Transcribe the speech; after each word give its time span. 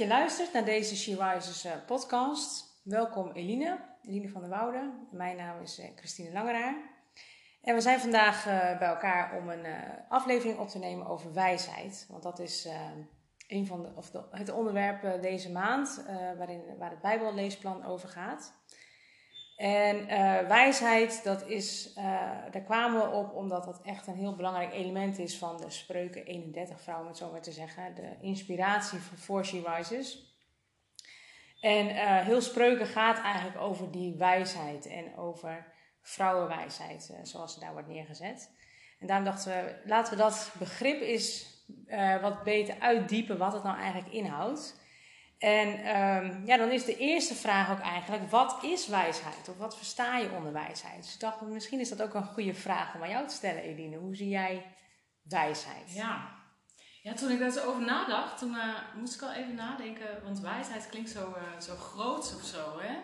Je 0.00 0.06
luistert 0.06 0.52
naar 0.52 0.64
deze 0.64 0.96
She 0.96 1.16
Rises 1.16 1.64
eh, 1.64 1.72
podcast. 1.86 2.80
Welkom 2.82 3.30
Eline, 3.32 3.78
Eline 4.02 4.28
van 4.28 4.40
der 4.40 4.50
Woude. 4.50 4.92
Mijn 5.10 5.36
naam 5.36 5.60
is 5.60 5.78
eh, 5.78 5.86
Christine 5.96 6.32
Langeraar. 6.32 6.74
En 7.62 7.74
we 7.74 7.80
zijn 7.80 8.00
vandaag 8.00 8.46
eh, 8.46 8.78
bij 8.78 8.88
elkaar 8.88 9.36
om 9.36 9.48
een 9.48 9.66
aflevering 10.08 10.58
op 10.58 10.68
te 10.68 10.78
nemen 10.78 11.06
over 11.06 11.32
wijsheid. 11.32 12.06
Want 12.08 12.22
dat 12.22 12.38
is 12.38 12.68
een 13.48 13.66
van 13.66 13.82
de, 13.82 13.92
of 13.94 14.12
het 14.30 14.50
onderwerp 14.50 15.22
deze 15.22 15.50
maand 15.50 16.04
waarin, 16.36 16.62
waar 16.78 16.90
het 16.90 17.00
Bijbelleesplan 17.00 17.84
over 17.84 18.08
gaat. 18.08 18.54
En 19.60 20.06
wijsheid, 20.48 21.24
dat 21.24 21.46
is, 21.46 21.94
daar 22.50 22.62
kwamen 22.64 23.00
we 23.00 23.16
op 23.16 23.34
omdat 23.34 23.64
dat 23.64 23.80
echt 23.82 24.06
een 24.06 24.14
heel 24.14 24.36
belangrijk 24.36 24.72
element 24.72 25.18
is 25.18 25.38
van 25.38 25.56
de 25.56 25.70
Spreuken 25.70 26.24
31 26.24 26.80
vrouw, 26.80 27.00
om 27.00 27.06
het 27.06 27.16
zo 27.16 27.40
te 27.40 27.52
zeggen. 27.52 27.94
De 27.94 28.16
inspiratie 28.20 28.98
For 28.98 29.44
She 29.44 29.62
Rises. 29.66 30.34
En 31.60 31.86
heel 32.24 32.40
Spreuken 32.40 32.86
gaat 32.86 33.20
eigenlijk 33.20 33.60
over 33.60 33.90
die 33.90 34.14
wijsheid 34.14 34.86
en 34.86 35.16
over 35.16 35.72
vrouwenwijsheid, 36.02 37.14
zoals 37.22 37.54
ze 37.54 37.60
daar 37.60 37.72
wordt 37.72 37.88
neergezet. 37.88 38.50
En 39.00 39.06
daarom 39.06 39.24
dachten 39.24 39.52
we, 39.52 39.74
laten 39.84 40.12
we 40.12 40.22
dat 40.22 40.52
begrip 40.58 41.00
eens 41.00 41.58
wat 42.20 42.42
beter 42.42 42.76
uitdiepen, 42.78 43.38
wat 43.38 43.52
het 43.52 43.62
nou 43.62 43.78
eigenlijk 43.78 44.12
inhoudt. 44.12 44.79
En 45.40 45.68
um, 45.68 46.46
ja, 46.46 46.56
dan 46.56 46.70
is 46.70 46.84
de 46.84 46.96
eerste 46.96 47.34
vraag 47.34 47.70
ook 47.70 47.80
eigenlijk: 47.80 48.30
wat 48.30 48.58
is 48.62 48.86
wijsheid? 48.86 49.48
Of 49.48 49.56
wat 49.56 49.76
versta 49.76 50.18
je 50.18 50.30
onder 50.30 50.52
wijsheid? 50.52 51.02
Dus 51.02 51.14
ik 51.14 51.20
dacht, 51.20 51.40
misschien 51.40 51.80
is 51.80 51.88
dat 51.88 52.02
ook 52.02 52.14
een 52.14 52.24
goede 52.24 52.54
vraag 52.54 52.94
om 52.94 53.02
aan 53.02 53.08
jou 53.08 53.26
te 53.26 53.34
stellen, 53.34 53.62
Eline. 53.62 53.96
Hoe 53.96 54.16
zie 54.16 54.28
jij 54.28 54.76
wijsheid? 55.22 55.92
Ja, 55.94 56.28
ja 57.02 57.14
toen 57.14 57.30
ik 57.30 57.38
daar 57.38 57.50
zo 57.50 57.66
over 57.66 57.82
nadacht, 57.82 58.38
toen 58.38 58.54
uh, 58.54 58.74
moest 58.96 59.14
ik 59.14 59.22
al 59.22 59.32
even 59.32 59.54
nadenken, 59.54 60.22
want 60.24 60.40
wijsheid 60.40 60.88
klinkt 60.88 61.10
zo, 61.10 61.28
uh, 61.28 61.60
zo 61.60 61.76
groot 61.76 62.34
of 62.36 62.44
zo. 62.44 62.80
Hè? 62.80 62.96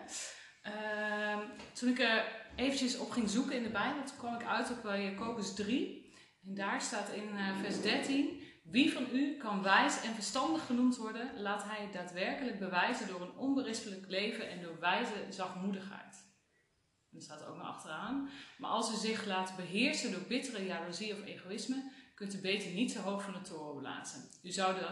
Uh, 0.63 1.39
toen 1.73 1.89
ik 1.89 1.99
er 1.99 2.25
eventjes 2.55 2.97
op 2.97 3.11
ging 3.11 3.29
zoeken 3.29 3.55
in 3.55 3.63
de 3.63 3.69
Bijbel, 3.69 4.01
kwam 4.17 4.35
ik 4.35 4.45
uit 4.45 4.71
op 4.71 4.85
uh, 4.85 5.03
Jacobus 5.03 5.53
3. 5.53 6.15
En 6.45 6.55
daar 6.55 6.81
staat 6.81 7.09
in 7.09 7.29
vers 7.61 7.81
13. 7.81 8.36
Wie 8.69 8.93
van 8.93 9.07
u 9.13 9.37
kan 9.37 9.63
wijs 9.63 10.01
en 10.01 10.13
verstandig 10.13 10.65
genoemd 10.65 10.97
worden, 10.97 11.41
laat 11.41 11.63
hij 11.63 11.81
het 11.81 11.93
daadwerkelijk 11.93 12.59
bewijzen 12.59 13.07
door 13.07 13.21
een 13.21 13.37
onberispelijk 13.37 14.05
leven 14.07 14.49
en 14.49 14.61
door 14.61 14.79
wijze 14.79 15.25
zachtmoedigheid. 15.29 16.25
Er 17.13 17.21
staat 17.21 17.45
ook 17.45 17.57
nog 17.57 17.67
achteraan. 17.67 18.29
Maar 18.57 18.69
als 18.69 18.91
u 18.91 19.07
zich 19.07 19.25
laat 19.25 19.55
beheersen 19.55 20.11
door 20.11 20.21
bittere 20.27 20.65
jaloezie 20.65 21.13
of 21.13 21.23
egoïsme, 21.23 21.91
kunt 22.15 22.33
u 22.33 22.41
beter 22.41 22.71
niet 22.71 22.91
zo 22.91 22.99
hoog 22.99 23.23
van 23.23 23.33
de 23.33 23.41
toren 23.41 23.81
blazen. 23.81 24.29
U 24.43 24.51
zou 24.51 24.75
de 24.75 24.87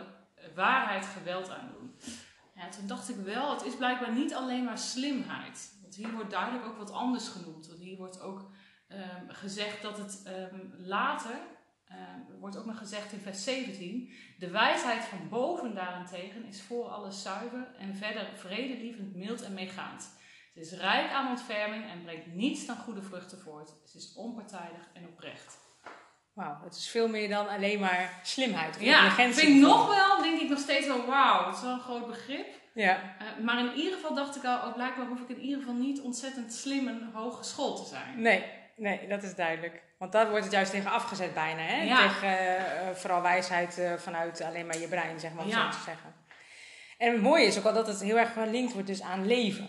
waarheid 0.55 1.05
geweld 1.05 1.49
aandoen. 1.49 1.95
Ja, 2.55 2.69
toen 2.69 2.87
dacht 2.87 3.09
ik 3.09 3.15
wel, 3.15 3.51
het 3.51 3.65
is 3.65 3.75
blijkbaar 3.75 4.13
niet 4.13 4.33
alleen 4.33 4.63
maar 4.63 4.77
slimheid. 4.77 5.77
Want 5.81 5.95
hier 5.95 6.11
wordt 6.11 6.29
duidelijk 6.29 6.65
ook 6.65 6.77
wat 6.77 6.91
anders 6.91 7.27
genoemd. 7.27 7.67
Want 7.67 7.79
hier 7.79 7.97
wordt 7.97 8.21
ook 8.21 8.51
um, 8.89 9.29
gezegd 9.29 9.81
dat 9.81 9.97
het 9.97 10.23
um, 10.27 10.73
later 10.77 11.39
uh, 11.91 11.95
wordt 12.39 12.57
ook 12.57 12.65
nog 12.65 12.77
gezegd 12.77 13.11
in 13.11 13.19
vers 13.19 13.43
17. 13.43 14.13
De 14.37 14.49
wijsheid 14.49 15.03
van 15.03 15.29
boven 15.29 15.75
daarentegen 15.75 16.45
is 16.45 16.61
voor 16.61 16.85
alles 16.85 17.21
zuiver 17.21 17.67
en 17.77 17.95
verder 17.95 18.29
vredelievend, 18.35 19.15
mild 19.15 19.41
en 19.41 19.53
meegaand. 19.53 20.09
Ze 20.53 20.59
is 20.59 20.71
rijk 20.71 21.11
aan 21.11 21.29
ontferming 21.29 21.89
en 21.89 22.03
brengt 22.03 22.33
niets 22.33 22.65
dan 22.65 22.77
goede 22.77 23.01
vruchten 23.01 23.39
voort. 23.39 23.73
Ze 23.85 23.97
is 23.97 24.13
onpartijdig 24.15 24.89
en 24.93 25.07
oprecht. 25.07 25.57
Wauw, 26.33 26.59
het 26.63 26.75
is 26.75 26.87
veel 26.87 27.07
meer 27.07 27.29
dan 27.29 27.47
alleen 27.47 27.79
maar 27.79 28.19
slimheid. 28.23 28.79
Ja, 28.79 29.11
vind 29.11 29.37
ik 29.37 29.55
nog 29.55 29.87
wel, 29.87 30.21
denk 30.21 30.41
ik 30.41 30.49
nog 30.49 30.59
steeds 30.59 30.87
wel, 30.87 31.05
wauw, 31.05 31.45
het 31.45 31.55
is 31.55 31.61
wel 31.61 31.73
een 31.73 31.79
groot 31.79 32.07
begrip. 32.07 32.47
Ja. 32.73 33.15
Uh, 33.21 33.45
maar 33.45 33.59
in 33.59 33.73
ieder 33.75 33.93
geval 33.93 34.15
dacht 34.15 34.35
ik 34.35 34.43
al, 34.43 34.57
oh, 34.57 34.73
blijkbaar 34.73 35.05
hoef 35.05 35.19
ik 35.19 35.29
in 35.29 35.41
ieder 35.41 35.59
geval 35.59 35.73
niet 35.73 36.01
ontzettend 36.01 36.53
slim 36.53 36.87
en 36.87 37.09
hooggeschoold 37.13 37.77
te 37.77 37.89
zijn. 37.89 38.21
Nee, 38.21 38.43
nee, 38.75 39.07
dat 39.07 39.23
is 39.23 39.35
duidelijk. 39.35 39.83
Want 39.97 40.11
daar 40.11 40.29
wordt 40.29 40.43
het 40.43 40.53
juist 40.53 40.71
tegen 40.71 40.91
afgezet 40.91 41.33
bijna. 41.33 41.61
Hè? 41.61 41.83
Ja. 41.83 42.07
Tegen 42.07 42.29
uh, 42.29 42.89
vooral 42.93 43.21
wijsheid 43.21 43.77
uh, 43.77 43.93
vanuit 43.93 44.41
alleen 44.41 44.65
maar 44.65 44.77
je 44.77 44.87
brein, 44.87 45.19
zeg 45.19 45.33
maar, 45.33 45.43
om 45.43 45.49
Ja. 45.49 45.71
zo 45.71 45.77
te 45.77 45.83
zeggen. 45.83 46.13
En 46.97 47.11
het 47.11 47.21
mooie 47.21 47.45
is 47.45 47.57
ook 47.57 47.65
al 47.65 47.73
dat 47.73 47.87
het 47.87 48.01
heel 48.01 48.17
erg 48.17 48.33
gelinkt 48.33 48.73
wordt 48.73 48.87
dus 48.87 49.01
aan 49.01 49.27
leven. 49.27 49.67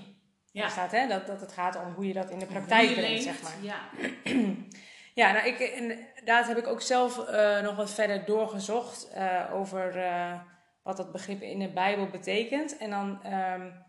Ja. 0.52 0.68
Staat 0.68 0.90
hè, 0.90 1.06
dat, 1.06 1.26
dat 1.26 1.40
het 1.40 1.52
gaat 1.52 1.76
om 1.76 1.92
hoe 1.92 2.06
je 2.06 2.12
dat 2.12 2.30
in 2.30 2.38
de 2.38 2.46
praktijk 2.46 2.94
brengt, 2.94 3.22
zeg 3.22 3.42
maar. 3.42 3.52
Ja. 3.60 3.80
Ja, 5.14 5.32
nou, 5.32 5.46
ik, 5.46 5.58
inderdaad 5.58 6.46
heb 6.46 6.56
ik 6.56 6.66
ook 6.66 6.80
zelf 6.80 7.28
uh, 7.30 7.60
nog 7.60 7.76
wat 7.76 7.90
verder 7.90 8.24
doorgezocht 8.24 9.10
over 9.52 9.94
wat 10.82 10.96
dat 10.96 11.12
begrip 11.12 11.42
in 11.42 11.58
de 11.58 11.68
Bijbel 11.68 12.06
betekent. 12.06 12.76
En 12.76 12.90
dan 12.90 13.32
um, 13.32 13.84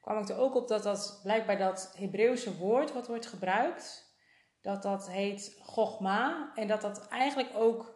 kwam 0.00 0.22
ik 0.22 0.28
er 0.28 0.38
ook 0.38 0.54
op 0.54 0.68
dat 0.68 0.82
dat 0.82 1.20
blijkbaar 1.22 1.58
dat 1.58 1.94
Hebreeuwse 1.98 2.56
woord 2.56 2.92
wat 2.92 3.06
wordt 3.06 3.26
gebruikt, 3.26 4.13
dat 4.64 4.82
dat 4.82 5.10
heet 5.10 5.56
Gogma. 5.62 6.52
En 6.54 6.66
dat 6.66 6.80
dat 6.80 7.08
eigenlijk 7.08 7.48
ook 7.54 7.94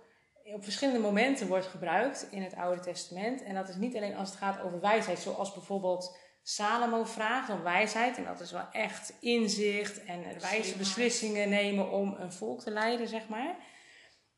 op 0.54 0.64
verschillende 0.64 1.00
momenten 1.00 1.48
wordt 1.48 1.66
gebruikt 1.66 2.26
in 2.30 2.42
het 2.42 2.54
Oude 2.54 2.80
Testament. 2.80 3.42
En 3.42 3.54
dat 3.54 3.68
is 3.68 3.74
niet 3.74 3.96
alleen 3.96 4.16
als 4.16 4.28
het 4.28 4.38
gaat 4.38 4.60
over 4.60 4.80
wijsheid, 4.80 5.18
zoals 5.18 5.52
bijvoorbeeld 5.52 6.18
Salomo 6.42 7.04
vraagt 7.04 7.50
om 7.50 7.62
wijsheid. 7.62 8.16
En 8.16 8.24
dat 8.24 8.40
is 8.40 8.52
wel 8.52 8.68
echt 8.72 9.12
inzicht 9.20 10.04
en 10.04 10.40
wijze 10.40 10.76
beslissingen 10.76 11.48
nemen 11.48 11.90
om 11.90 12.16
een 12.18 12.32
volk 12.32 12.60
te 12.60 12.70
leiden, 12.70 13.08
zeg 13.08 13.28
maar. 13.28 13.56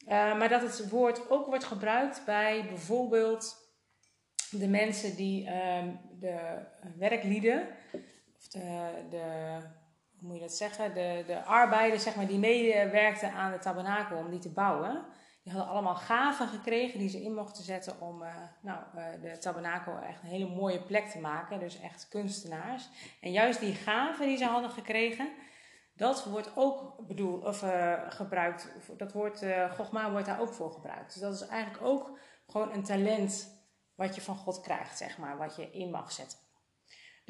Uh, 0.05 0.09
maar 0.39 0.49
dat 0.49 0.63
het 0.63 0.89
woord 0.89 1.31
ook 1.31 1.47
wordt 1.47 1.65
gebruikt 1.65 2.23
bij 2.25 2.65
bijvoorbeeld 2.69 3.57
de 4.51 4.69
mensen 4.69 5.17
die 5.17 5.49
um, 5.49 6.01
de 6.21 6.67
werklieden, 6.97 7.69
of 8.37 8.49
de, 8.49 8.91
de, 9.11 9.59
hoe 10.21 10.29
moet 10.29 10.37
je 10.37 10.43
dat 10.43 10.57
zeggen, 10.57 10.95
de, 10.95 11.25
de 11.27 11.45
arbeiders, 11.45 12.03
zeg 12.03 12.15
maar, 12.15 12.27
die 12.27 12.39
meewerkten 12.39 13.33
aan 13.33 13.53
de 13.53 13.59
tabernakel 13.59 14.17
om 14.17 14.31
die 14.31 14.39
te 14.39 14.53
bouwen. 14.53 15.05
Die 15.43 15.53
hadden 15.53 15.71
allemaal 15.71 15.95
gaven 15.95 16.49
gekregen 16.49 16.99
die 16.99 17.09
ze 17.09 17.23
in 17.23 17.35
mochten 17.35 17.65
zetten 17.65 18.01
om 18.01 18.23
uh, 18.23 18.35
nou, 18.63 18.79
uh, 18.95 19.05
de 19.23 19.39
tabernakel 19.39 19.99
echt 19.99 20.23
een 20.23 20.29
hele 20.29 20.55
mooie 20.55 20.83
plek 20.83 21.07
te 21.07 21.19
maken. 21.19 21.59
Dus 21.59 21.81
echt 21.81 22.09
kunstenaars. 22.09 22.89
En 23.21 23.33
juist 23.33 23.61
die 23.61 23.75
gaven 23.75 24.27
die 24.27 24.37
ze 24.37 24.45
hadden 24.45 24.71
gekregen, 24.71 25.29
dat 25.95 26.25
wordt 26.25 26.51
ook 26.55 27.07
bedoeld, 27.07 27.45
of, 27.45 27.63
uh, 27.63 27.95
gebruikt. 28.09 28.69
Dat 28.97 29.13
woord 29.13 29.45
Gogma 29.77 30.11
wordt 30.11 30.27
daar 30.27 30.41
ook 30.41 30.53
voor 30.53 30.73
gebruikt. 30.73 31.13
Dus 31.13 31.23
dat 31.23 31.35
is 31.35 31.47
eigenlijk 31.47 31.85
ook 31.85 32.19
gewoon 32.47 32.73
een 32.73 32.85
talent 32.85 33.61
wat 33.95 34.15
je 34.15 34.21
van 34.21 34.37
God 34.37 34.61
krijgt, 34.61 34.99
zeg 34.99 35.19
maar. 35.19 35.39
Wat 35.39 35.57
je 35.57 35.71
in 35.71 35.91
mag 35.91 36.13
zetten. 36.13 36.39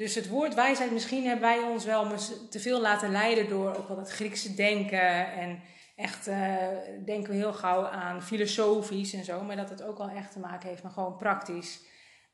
Dus 0.01 0.15
het 0.15 0.27
woord 0.27 0.53
wijsheid, 0.53 0.91
misschien 0.91 1.25
hebben 1.25 1.49
wij 1.49 1.59
ons 1.63 1.85
wel 1.85 2.17
te 2.49 2.59
veel 2.59 2.81
laten 2.81 3.11
leiden 3.11 3.49
door 3.49 3.75
ook 3.75 3.87
wel 3.87 3.97
dat 3.97 4.11
Griekse 4.11 4.55
denken 4.55 5.33
en 5.33 5.61
echt 5.95 6.27
uh, 6.27 6.57
denken 7.05 7.31
we 7.31 7.37
heel 7.37 7.53
gauw 7.53 7.85
aan 7.85 8.21
filosofisch 8.21 9.13
en 9.13 9.23
zo, 9.23 9.43
maar 9.43 9.55
dat 9.55 9.69
het 9.69 9.83
ook 9.83 9.97
wel 9.97 10.09
echt 10.09 10.31
te 10.31 10.39
maken 10.39 10.69
heeft 10.69 10.83
met 10.83 10.91
gewoon 10.91 11.17
praktisch. 11.17 11.81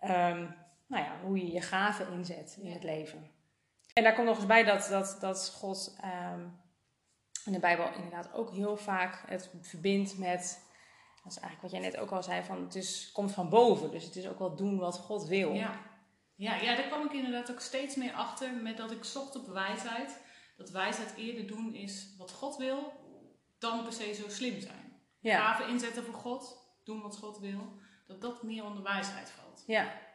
Um, 0.04 0.56
nou 0.88 1.04
ja, 1.04 1.12
hoe 1.24 1.38
je 1.38 1.52
je 1.52 1.62
gaven 1.62 2.12
inzet 2.12 2.58
in 2.62 2.72
het 2.72 2.84
leven. 2.84 3.32
En 3.94 4.04
daar 4.04 4.14
komt 4.14 4.28
nog 4.28 4.38
eens 4.38 4.46
bij 4.46 4.64
dat, 4.64 4.88
dat, 4.90 5.18
dat 5.20 5.54
God 5.56 5.98
um, 6.34 6.60
in 7.46 7.52
de 7.52 7.60
Bijbel 7.60 7.94
inderdaad 7.96 8.34
ook 8.34 8.52
heel 8.52 8.78
vaak 8.78 9.24
het 9.26 9.50
verbindt 9.62 10.18
met. 10.18 10.66
Dat 11.24 11.32
is 11.32 11.40
eigenlijk 11.40 11.62
wat 11.62 11.72
jij 11.72 11.80
net 11.80 11.98
ook 11.98 12.12
al 12.12 12.24
zei: 12.24 12.44
van 12.44 12.64
het 12.64 12.76
is, 12.76 13.12
komt 13.14 13.32
van 13.32 13.50
boven. 13.50 13.92
Dus 13.92 14.04
het 14.04 14.16
is 14.16 14.28
ook 14.28 14.40
wel 14.40 14.56
doen 14.56 14.78
wat 14.78 14.98
God 14.98 15.28
wil. 15.28 15.54
Ja. 15.54 15.96
Ja, 16.38 16.56
ja, 16.56 16.76
daar 16.76 16.88
kwam 16.88 17.06
ik 17.06 17.14
inderdaad 17.14 17.52
ook 17.52 17.60
steeds 17.60 17.96
meer 17.96 18.14
achter 18.14 18.54
met 18.54 18.78
dat 18.78 18.92
ik 18.92 19.04
zocht 19.04 19.36
op 19.36 19.48
wijsheid. 19.48 20.22
Dat 20.58 20.70
wijsheid 20.70 21.14
eerder 21.16 21.48
doen 21.48 21.74
is 21.74 22.16
wat 22.18 22.32
God 22.32 22.58
wil, 22.58 22.94
dan 23.60 23.84
per 23.84 23.94
se 23.94 24.14
zo 24.14 24.30
slim 24.30 24.62
zijn. 24.62 25.02
Ja. 25.20 25.40
Gaven 25.40 25.68
inzetten 25.68 26.04
voor 26.04 26.14
God, 26.14 26.58
doen 26.84 27.02
wat 27.02 27.18
God 27.18 27.40
wil, 27.40 27.80
dat 28.08 28.22
dat 28.22 28.44
meer 28.44 28.64
onder 28.64 28.84
wijsheid 28.84 29.30
valt. 29.30 29.64
Ja. 29.68 30.06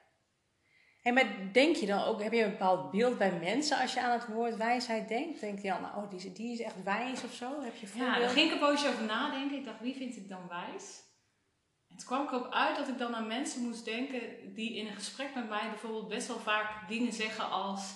En 1.03 1.15
maar 1.15 1.53
denk 1.53 1.77
je 1.77 1.87
dan 1.87 2.05
ook, 2.05 2.23
heb 2.23 2.33
je 2.33 2.43
een 2.43 2.51
bepaald 2.51 2.91
beeld 2.91 3.19
bij 3.19 3.33
mensen 3.33 3.79
als 3.79 3.95
je 3.95 4.01
aan 4.01 4.19
het 4.19 4.29
woord 4.29 4.57
wijsheid 4.57 5.09
denkt? 5.09 5.41
Denk 5.41 5.59
je 5.59 5.69
dan, 5.69 5.83
nou, 5.83 5.97
oh, 5.97 6.11
die, 6.11 6.33
die 6.33 6.53
is 6.53 6.61
echt 6.61 6.83
wijs 6.83 7.25
of 7.25 7.33
zo? 7.33 7.63
Heb 7.63 7.77
je 7.77 7.87
Ja, 7.95 8.19
daar 8.19 8.29
ging 8.29 8.47
ik 8.47 8.53
een 8.53 8.67
poosje 8.67 8.89
over 8.89 9.05
nadenken. 9.05 9.59
Ik 9.59 9.65
dacht, 9.65 9.81
wie 9.81 9.95
vind 9.95 10.17
ik 10.17 10.29
dan 10.29 10.49
wijs? 10.49 11.03
Toen 11.97 12.07
kwam 12.07 12.23
ik 12.23 12.33
erop 12.33 12.53
uit 12.53 12.77
dat 12.77 12.89
ik 12.89 12.99
dan 12.99 13.15
aan 13.15 13.27
mensen 13.27 13.63
moest 13.63 13.85
denken 13.85 14.55
die 14.55 14.77
in 14.77 14.87
een 14.87 14.95
gesprek 14.95 15.35
met 15.35 15.49
mij 15.49 15.69
bijvoorbeeld 15.69 16.09
best 16.09 16.29
wel 16.29 16.39
vaak 16.39 16.89
dingen 16.89 17.13
zeggen 17.13 17.51
als... 17.51 17.95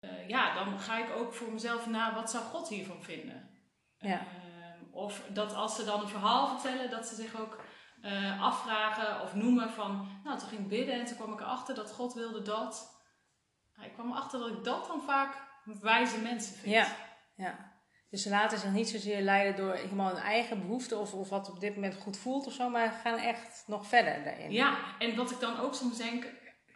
Uh, 0.00 0.28
ja, 0.28 0.54
dan 0.54 0.80
ga 0.80 0.98
ik 0.98 1.16
ook 1.16 1.34
voor 1.34 1.52
mezelf 1.52 1.86
na, 1.86 2.14
wat 2.14 2.30
zou 2.30 2.44
God 2.44 2.68
hiervan 2.68 3.02
vinden? 3.02 3.50
Ja. 3.98 4.20
Uh, 4.20 4.94
of 4.94 5.22
dat 5.28 5.54
als 5.54 5.76
ze 5.76 5.84
dan 5.84 6.00
een 6.00 6.08
verhaal 6.08 6.48
vertellen, 6.48 6.90
dat 6.90 7.06
ze 7.06 7.14
zich 7.14 7.40
ook 7.40 7.60
uh, 8.02 8.42
afvragen 8.42 9.20
of 9.20 9.34
noemen 9.34 9.70
van... 9.70 10.20
Nou, 10.24 10.38
toen 10.38 10.48
ging 10.48 10.60
ik 10.60 10.68
bidden 10.68 10.94
en 10.94 11.04
toen 11.04 11.16
kwam 11.16 11.32
ik 11.32 11.40
erachter 11.40 11.74
dat 11.74 11.92
God 11.92 12.14
wilde 12.14 12.42
dat. 12.42 13.00
Ik 13.82 13.92
kwam 13.92 14.10
erachter 14.10 14.38
dat 14.38 14.48
ik 14.48 14.64
dat 14.64 14.86
dan 14.86 15.02
vaak 15.02 15.50
wijze 15.64 16.18
mensen 16.18 16.54
vind. 16.54 16.74
Ja, 16.74 16.86
ja. 17.34 17.71
Dus 18.12 18.22
ze 18.22 18.30
laten 18.30 18.58
zich 18.58 18.70
niet 18.70 18.88
zozeer 18.88 19.20
leiden 19.20 19.56
door 19.56 19.74
helemaal 19.74 20.08
hun 20.08 20.22
eigen 20.22 20.60
behoeften 20.60 20.98
of, 20.98 21.14
of 21.14 21.28
wat 21.28 21.50
op 21.50 21.60
dit 21.60 21.74
moment 21.74 21.94
goed 21.94 22.16
voelt 22.16 22.46
of 22.46 22.52
zo, 22.52 22.68
maar 22.68 22.90
gaan 22.90 23.18
echt 23.18 23.64
nog 23.66 23.86
verder 23.86 24.24
daarin. 24.24 24.50
Ja, 24.50 24.76
en 24.98 25.16
wat 25.16 25.30
ik 25.30 25.40
dan 25.40 25.60
ook 25.60 25.74
soms 25.74 25.98
denk, 25.98 26.26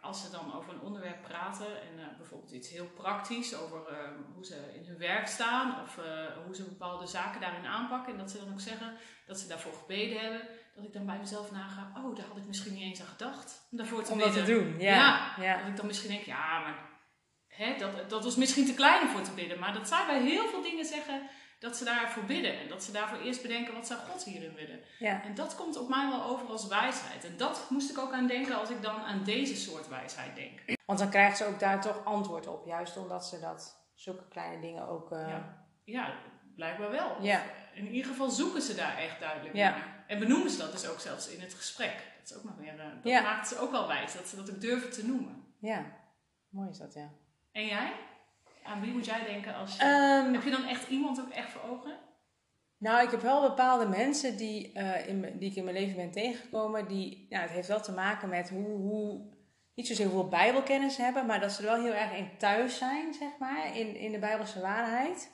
als 0.01 0.21
ze 0.21 0.31
dan 0.31 0.53
over 0.55 0.73
een 0.73 0.81
onderwerp 0.81 1.21
praten 1.21 1.81
en 1.81 1.99
eh, 1.99 2.17
bijvoorbeeld 2.17 2.51
iets 2.51 2.69
heel 2.69 2.85
praktisch 2.85 3.55
over 3.55 3.87
eh, 3.87 3.97
hoe 4.33 4.45
ze 4.45 4.71
in 4.73 4.85
hun 4.85 4.97
werk 4.97 5.27
staan 5.27 5.81
of 5.83 5.97
eh, 5.97 6.03
hoe 6.45 6.55
ze 6.55 6.63
bepaalde 6.63 7.07
zaken 7.07 7.41
daarin 7.41 7.65
aanpakken 7.65 8.13
en 8.13 8.19
dat 8.19 8.31
ze 8.31 8.37
dan 8.37 8.51
ook 8.51 8.59
zeggen 8.61 8.93
dat 9.27 9.39
ze 9.39 9.47
daarvoor 9.47 9.73
gebeden 9.73 10.19
hebben, 10.19 10.41
dat 10.75 10.83
ik 10.85 10.93
dan 10.93 11.05
bij 11.05 11.17
mezelf 11.17 11.51
naga, 11.51 11.91
oh 11.97 12.15
daar 12.15 12.25
had 12.27 12.37
ik 12.37 12.47
misschien 12.47 12.73
niet 12.73 12.83
eens 12.83 13.01
aan 13.01 13.07
gedacht 13.07 13.67
om 13.71 13.77
daarvoor 13.77 14.03
te 14.03 14.11
Om 14.11 14.19
dat 14.19 14.33
te 14.33 14.39
bidden. 14.39 14.55
doen, 14.55 14.79
ja. 14.79 15.33
ja. 15.39 15.57
Dat 15.57 15.67
ik 15.67 15.77
dan 15.77 15.85
misschien 15.85 16.11
denk, 16.11 16.23
ja, 16.23 16.59
maar 16.59 16.95
hè, 17.57 17.77
dat, 17.77 18.09
dat 18.09 18.23
was 18.23 18.35
misschien 18.35 18.65
te 18.65 18.73
klein 18.73 19.01
om 19.01 19.07
voor 19.07 19.21
te 19.21 19.31
bidden. 19.31 19.59
Maar 19.59 19.73
dat 19.73 19.87
zij 19.87 20.05
bij 20.05 20.21
heel 20.21 20.47
veel 20.47 20.61
dingen 20.61 20.85
zeggen 20.85 21.21
dat 21.59 21.77
ze 21.77 21.83
daarvoor 21.83 22.23
bidden. 22.23 22.59
En 22.59 22.67
dat 22.67 22.83
ze 22.83 22.91
daarvoor 22.91 23.17
eerst 23.19 23.41
bedenken 23.41 23.73
wat 23.73 23.87
zou 23.87 23.99
God 23.99 24.23
hierin 24.23 24.53
willen. 24.53 24.79
ja. 24.99 25.23
En 25.23 25.35
dat 25.35 25.55
komt 25.55 25.77
op 25.77 25.89
mij 25.89 26.09
wel 26.09 26.23
over 26.23 26.47
als 26.47 26.67
wijsheid. 26.67 27.25
En 27.25 27.37
dat 27.37 27.65
moest 27.69 27.89
ik 27.89 27.97
ook 27.97 28.13
aan 28.13 28.27
denken 28.27 28.59
als 28.59 28.69
ik 28.69 28.81
dan 28.81 28.95
aan 29.01 29.23
deze 29.23 29.55
soort 29.55 29.87
wijsheid 29.87 30.35
denk. 30.35 30.59
Want 30.85 30.99
dan 30.99 31.09
krijgt 31.09 31.37
ze 31.37 31.45
ook 31.45 31.59
daar 31.59 31.81
toch 31.81 32.05
antwoord 32.05 32.47
op. 32.47 32.65
Juist 32.65 32.97
omdat 32.97 33.25
ze 33.25 33.39
dat, 33.39 33.77
zulke 33.93 34.27
kleine 34.29 34.61
dingen 34.61 34.87
ook... 34.87 35.11
eh, 35.11 35.27
Ja. 35.29 35.65
Ja, 35.83 36.13
blijkbaar 36.55 36.91
wel. 36.91 37.17
Ja. 37.21 37.43
In 37.73 37.87
ieder 37.87 38.11
geval 38.11 38.29
zoeken 38.29 38.61
ze 38.61 38.75
daar 38.75 38.97
echt 38.97 39.19
duidelijk 39.19 39.55
Ja. 39.55 39.69
naar. 39.69 40.03
En 40.07 40.19
benoemen 40.19 40.49
ze 40.49 40.57
dat 40.57 40.71
dus 40.71 40.87
ook 40.87 40.99
zelfs 40.99 41.27
in 41.29 41.41
het 41.41 41.53
gesprek. 41.53 41.93
Dat 42.19 42.29
is 42.29 42.35
ook 42.37 42.43
nog 42.43 42.55
weer... 42.57 42.79
eh, 42.79 42.85
dat 43.13 43.23
maakt 43.23 43.47
ze 43.47 43.59
ook 43.59 43.71
wel 43.71 43.87
wijs, 43.87 44.13
dat 44.13 44.27
ze 44.27 44.35
dat 44.35 44.49
ook 44.51 44.61
durven 44.61 44.91
te 44.91 45.05
noemen. 45.05 45.43
ja. 45.59 45.85
Mooi 46.49 46.69
is 46.69 46.77
dat, 46.77 46.93
ja. 46.93 47.09
En 47.57 47.65
jij? 47.65 47.91
Aan 48.63 48.81
wie 48.81 48.91
moet 48.93 49.05
jij 49.05 49.23
denken 49.23 49.55
als 49.55 49.75
je... 49.75 49.83
Ehm, 49.83 50.33
Heb 50.33 50.43
je 50.43 50.49
dan 50.49 50.67
echt 50.67 50.89
iemand 50.89 51.19
ook 51.19 51.29
echt 51.29 51.49
voor 51.49 51.69
ogen? 51.69 51.97
Nou, 52.77 53.03
ik 53.03 53.11
heb 53.11 53.21
wel 53.21 53.41
bepaalde 53.41 53.87
mensen 53.87 54.37
die, 54.37 54.73
eh, 54.73 55.07
in, 55.07 55.37
die 55.37 55.49
ik 55.49 55.55
in 55.55 55.63
mijn 55.63 55.75
leven 55.75 55.95
ben 55.95 56.11
tegengekomen. 56.11 56.87
Die, 56.87 57.25
nou, 57.29 57.41
het 57.41 57.51
heeft 57.51 57.67
wel 57.67 57.81
te 57.81 57.91
maken 57.91 58.29
met 58.29 58.49
hoe, 58.49 58.77
hoe, 58.77 59.33
niet 59.73 59.87
zozeer 59.87 60.05
hoeveel 60.05 60.27
bijbelkennis 60.27 60.97
hebben, 60.97 61.25
maar 61.25 61.39
dat 61.39 61.51
ze 61.51 61.61
er 61.61 61.73
wel 61.73 61.83
heel 61.83 61.93
erg 61.93 62.13
in 62.13 62.37
thuis 62.37 62.77
zijn, 62.77 63.13
zeg 63.13 63.37
maar, 63.39 63.77
in, 63.77 63.95
in 63.95 64.11
de 64.11 64.19
bijbelse 64.19 64.61
waarheid. 64.61 65.31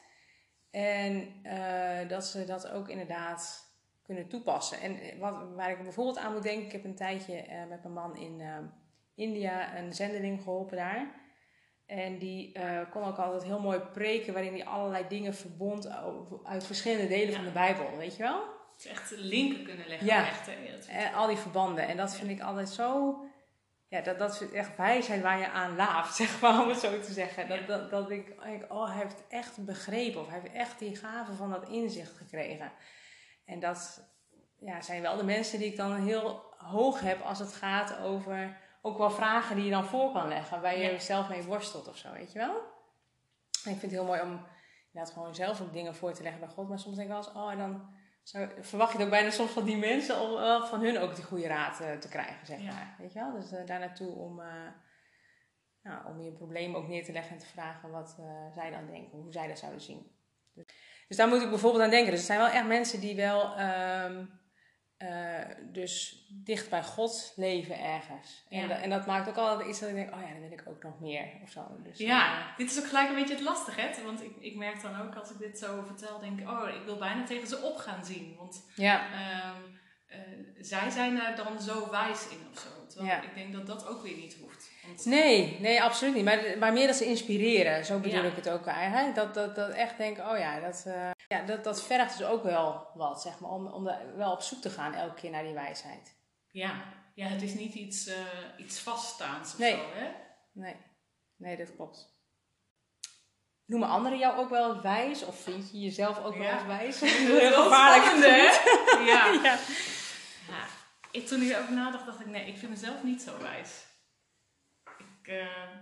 En 0.72 1.34
eh, 1.44 2.10
dat 2.10 2.26
ze 2.26 2.46
dat 2.46 2.70
ook 2.70 2.90
inderdaad 2.90 3.72
kunnen 4.04 4.28
toepassen. 4.28 4.82
En 4.82 5.20
wat, 5.20 5.54
waar 5.56 5.72
ik 5.72 5.84
bijvoorbeeld 5.84 6.18
aan 6.18 6.34
moet 6.34 6.44
denken, 6.44 6.66
ik 6.66 6.72
heb 6.72 6.84
een 6.84 6.96
tijdje 6.96 7.36
eh, 7.36 7.68
met 7.70 7.82
mijn 7.82 7.94
man 7.94 8.18
in 8.18 8.42
eh, 8.42 8.58
India 9.16 9.78
een 9.78 9.94
zendeling 9.94 10.42
geholpen 10.42 10.78
daar. 10.78 11.23
En 11.96 12.18
die 12.18 12.54
eh, 12.54 12.80
kon 12.92 13.04
ook 13.04 13.18
altijd 13.18 13.44
heel 13.44 13.60
mooi 13.60 13.80
preken, 13.80 14.34
waarin 14.34 14.54
hij 14.54 14.66
allerlei 14.66 15.06
dingen 15.08 15.34
verbond 15.34 15.88
uit 16.44 16.66
verschillende 16.66 17.08
delen 17.08 17.30
Ja. 17.30 17.36
van 17.36 17.46
de 17.46 17.52
Bijbel, 17.52 17.98
weet 17.98 18.16
je 18.16 18.24
wel? 18.24 18.40
Het 18.74 18.86
is 18.86 18.92
echt 18.92 19.12
linken 19.18 19.64
kunnen 19.64 19.88
leggen. 19.88 20.08
Ja. 20.08 20.28
Echt, 20.28 20.88
En 20.88 21.14
al 21.14 21.28
die 21.28 21.38
verbanden. 21.38 21.88
En 21.88 21.98
dat 21.98 22.16
vind 22.16 22.30
ik 22.30 22.42
altijd 22.42 22.70
zo. 22.70 23.18
Ja, 23.88 24.02
dat, 24.02 24.20
dat 24.20 24.42
ik 24.42 24.52
echt 24.52 24.78
wijsheid 24.78 25.22
waar 25.22 25.40
je 25.40 25.50
aan 25.50 25.76
laaft, 25.76 26.16
zeg 26.22 26.42
maar, 26.42 26.62
om 26.62 26.70
het 26.70 26.78
zo 26.80 27.00
te 27.00 27.14
zeggen. 27.14 27.48
Dat, 27.48 27.68
dat, 27.68 27.90
dat 27.90 28.10
ik 28.10 28.42
denk, 28.44 28.72
oh, 28.72 28.88
hij 28.88 29.02
heeft 29.02 29.24
echt 29.30 29.66
begrepen. 29.66 30.22
Of 30.22 30.28
hij 30.30 30.40
heeft 30.40 30.54
echt 30.54 30.80
die 30.80 30.96
gave 30.96 31.34
van 31.34 31.50
dat 31.52 31.70
inzicht 31.70 32.18
gekregen. 32.18 32.72
En 33.46 33.60
dat 33.60 34.08
ja, 34.60 34.82
zijn 34.82 35.02
wel 35.02 35.18
de 35.18 35.24
mensen 35.24 35.60
die 35.60 35.68
ik 35.68 35.78
dan 35.78 35.96
heel 35.96 36.54
hoog 36.58 37.00
heb 37.00 37.22
als 37.22 37.40
het 37.40 37.54
gaat 37.54 37.98
over 38.00 38.58
ook 38.86 38.98
wel 38.98 39.12
vragen 39.12 39.56
die 39.56 39.66
je 39.66 39.72
dan 39.72 39.86
voor 39.86 40.12
kan 40.12 40.28
leggen. 40.28 40.62
Waar 40.62 40.78
je 40.78 40.92
Ja. 40.92 41.00
zelf 41.00 41.30
mee 41.30 41.44
worstelt 41.44 41.88
of 41.88 41.98
zo, 41.98 42.12
weet 42.12 42.32
je 42.32 42.40
wel? 42.40 42.56
En 43.66 43.72
ik 43.72 43.80
vind 43.80 43.82
het 43.82 43.92
heel 43.92 44.06
mooi 44.06 44.22
om 44.22 44.46
inderdaad 44.92 45.14
gewoon 45.14 45.36
zelf 45.36 45.62
ook 45.62 45.74
dingen 45.74 45.96
voor 45.96 46.14
te 46.14 46.24
leggen 46.24 46.42
bij 46.42 46.50
God. 46.50 46.70
Maar 46.70 46.80
soms 46.80 46.96
denk 46.96 47.08
ik 47.10 47.14
wel 47.16 47.24
eens, 47.26 47.34
oh, 47.36 47.52
en 47.52 47.58
dan 47.58 47.94
zou, 48.24 48.50
verwacht 48.64 48.92
je 48.92 48.98
het 48.98 49.06
ook 49.06 49.12
bijna 49.14 49.30
soms 49.30 49.52
van 49.52 49.64
die 49.64 49.78
mensen 49.78 50.20
om 50.22 50.32
wel 50.34 50.66
van 50.66 50.82
hun 50.82 50.98
ook 51.00 51.16
die 51.16 51.24
goede 51.24 51.48
raad 51.48 51.80
eh, 51.80 51.92
te 51.98 52.10
krijgen, 52.10 52.46
zeg 52.46 52.60
Ja. 52.60 52.66
maar. 52.74 52.96
Weet 53.00 53.14
je 53.14 53.20
wel? 53.20 53.32
Dus 53.32 53.52
eh, 53.52 53.66
daar 53.66 53.80
naartoe 53.80 54.16
om, 54.16 54.40
eh, 54.40 54.48
nou, 55.82 56.06
om 56.08 56.22
je 56.22 56.32
probleem 56.32 56.76
ook 56.76 56.88
neer 56.88 57.04
te 57.04 57.12
leggen 57.12 57.32
en 57.34 57.40
te 57.40 57.46
vragen 57.46 57.92
wat 57.92 58.16
eh, 58.20 58.52
zij 58.54 58.70
dan 58.72 58.86
denken, 58.88 59.18
hoe 59.20 59.32
zij 59.34 59.48
dat 59.48 59.60
zouden 59.60 59.82
zien. 59.82 60.12
Dus, 60.54 60.66
dus 61.08 61.18
daar 61.18 61.28
moet 61.28 61.42
ik 61.42 61.50
bijvoorbeeld 61.50 61.84
aan 61.84 61.90
denken. 61.90 62.10
Dus 62.10 62.20
het 62.20 62.28
zijn 62.28 62.40
wel 62.40 62.48
echt 62.50 62.68
mensen 62.68 63.00
die 63.00 63.16
wel 63.16 63.56
ehm, 63.56 64.26
eh, 64.98 65.40
dus 65.72 66.26
dicht 66.44 66.70
bij 66.70 66.84
God 66.84 67.34
leven 67.36 67.80
ergens. 67.80 68.44
En, 68.50 68.60
Ja. 68.62 68.68
da- 68.68 68.76
en 68.82 68.90
dat 68.90 69.06
maakt 69.06 69.30
ook 69.30 69.38
altijd 69.38 69.70
iets 69.70 69.80
dat 69.80 69.90
ik 69.90 69.96
denk, 69.96 70.14
oh 70.16 70.22
ja, 70.22 70.28
dan 70.32 70.42
wil 70.42 70.52
ik 70.52 70.64
ook 70.68 70.84
nog 70.84 71.00
meer 71.00 71.26
of 71.44 71.50
zo. 71.50 71.68
Dus, 71.84 71.98
Ja, 71.98 72.40
eh, 72.40 72.58
dit 72.58 72.72
is 72.72 72.80
ook 72.80 72.88
gelijk 72.88 73.10
een 73.10 73.16
beetje 73.16 73.34
het 73.34 73.44
lastige, 73.44 73.82
hè? 73.82 74.04
Want 74.04 74.24
ik, 74.24 74.36
ik 74.40 74.56
merk 74.56 74.82
dan 74.82 75.02
ook 75.02 75.16
als 75.16 75.32
ik 75.32 75.38
dit 75.38 75.58
zo 75.60 75.84
vertel, 75.88 76.20
denk 76.20 76.40
ik, 76.40 76.50
oh, 76.50 76.70
ik 76.76 76.84
wil 76.86 76.98
bijna 76.98 77.24
tegen 77.24 77.48
ze 77.48 77.62
op 77.62 77.78
gaan 77.78 78.06
zien. 78.06 78.36
Want 78.38 78.66
ja. 78.76 79.06
ehm, 79.12 79.62
eh, 80.08 80.20
zij 80.60 80.90
zijn 80.90 81.16
daar 81.16 81.36
dan 81.36 81.62
zo 81.62 81.90
wijs 81.92 82.28
in 82.30 82.48
of 82.54 82.60
zo. 82.60 82.86
Terwijl 82.88 83.12
Ja. 83.12 83.22
ik 83.22 83.34
denk 83.36 83.54
dat 83.54 83.68
dat 83.68 83.88
ook 83.88 84.02
weer 84.04 84.18
niet 84.18 84.36
hoeft. 84.42 84.72
Nee, 85.04 85.58
nee, 85.60 85.82
absoluut 85.84 86.14
niet. 86.16 86.24
Maar, 86.24 86.58
maar 86.60 86.74
meer 86.74 86.88
dat 86.88 86.96
ze 86.96 87.06
inspireren. 87.06 87.86
Zo 87.86 88.00
bedoel 88.00 88.24
Ja. 88.24 88.30
ik 88.30 88.36
het 88.36 88.50
ook 88.50 88.66
eigenlijk. 88.66 89.16
Dat, 89.16 89.34
dat, 89.34 89.56
dat 89.56 89.70
echt 89.70 89.98
denk, 89.98 90.18
oh 90.18 90.38
ja, 90.38 90.60
dat, 90.60 90.84
eh, 90.88 91.10
ja 91.28 91.42
dat, 91.46 91.64
dat 91.64 91.84
vergt 91.84 92.18
dus 92.18 92.28
ook 92.28 92.44
wel 92.44 92.88
wat, 92.94 93.22
zeg 93.22 93.40
maar. 93.40 93.50
Om, 93.52 93.68
om 93.68 93.84
wel 94.16 94.32
op 94.32 94.42
zoek 94.42 94.62
te 94.62 94.70
gaan 94.70 94.94
elke 94.94 95.14
keer 95.22 95.30
naar 95.32 95.44
die 95.44 95.54
wijsheid. 95.54 96.16
ja. 96.52 96.84
ja, 97.16 97.28
het 97.28 97.42
is 97.42 97.54
niet 97.54 97.74
iets, 97.74 98.08
eh, 98.08 98.16
iets 98.58 98.80
vaststaans 98.80 99.52
of 99.54 99.58
Nee. 99.60 99.72
zo, 99.72 99.78
hè? 99.94 100.08
Nee, 100.52 100.76
nee, 101.38 101.58
dat 101.58 101.76
klopt. 101.76 102.12
Noemen 103.66 103.90
anderen 103.90 104.18
jou 104.18 104.38
ook 104.38 104.50
wel 104.50 104.82
wijs? 104.82 105.26
Of 105.26 105.40
vind 105.40 105.72
je 105.72 105.80
jezelf 105.80 106.24
ook 106.24 106.38
wel 106.38 106.52
eens 106.52 106.66
wijs? 106.66 107.00
Dat 107.00 107.10
is 107.10 107.18
Heel 107.28 107.64
gevaarlijk. 107.64 108.26
hè? 108.26 108.52
Ja. 109.12 109.26
ja. 109.44 109.58
Ja, 110.50 110.66
ik, 111.12 111.28
toen 111.28 111.42
ik 111.42 111.50
erover 111.50 111.74
nadacht, 111.74 112.06
dacht 112.06 112.20
ik, 112.20 112.26
nee, 112.28 112.48
ik 112.48 112.58
vind 112.58 112.72
mezelf 112.72 113.04
niet 113.04 113.22
zo 113.22 113.38
wijs. 113.42 113.70
Ik, 115.24 115.30
eh, 115.30 115.74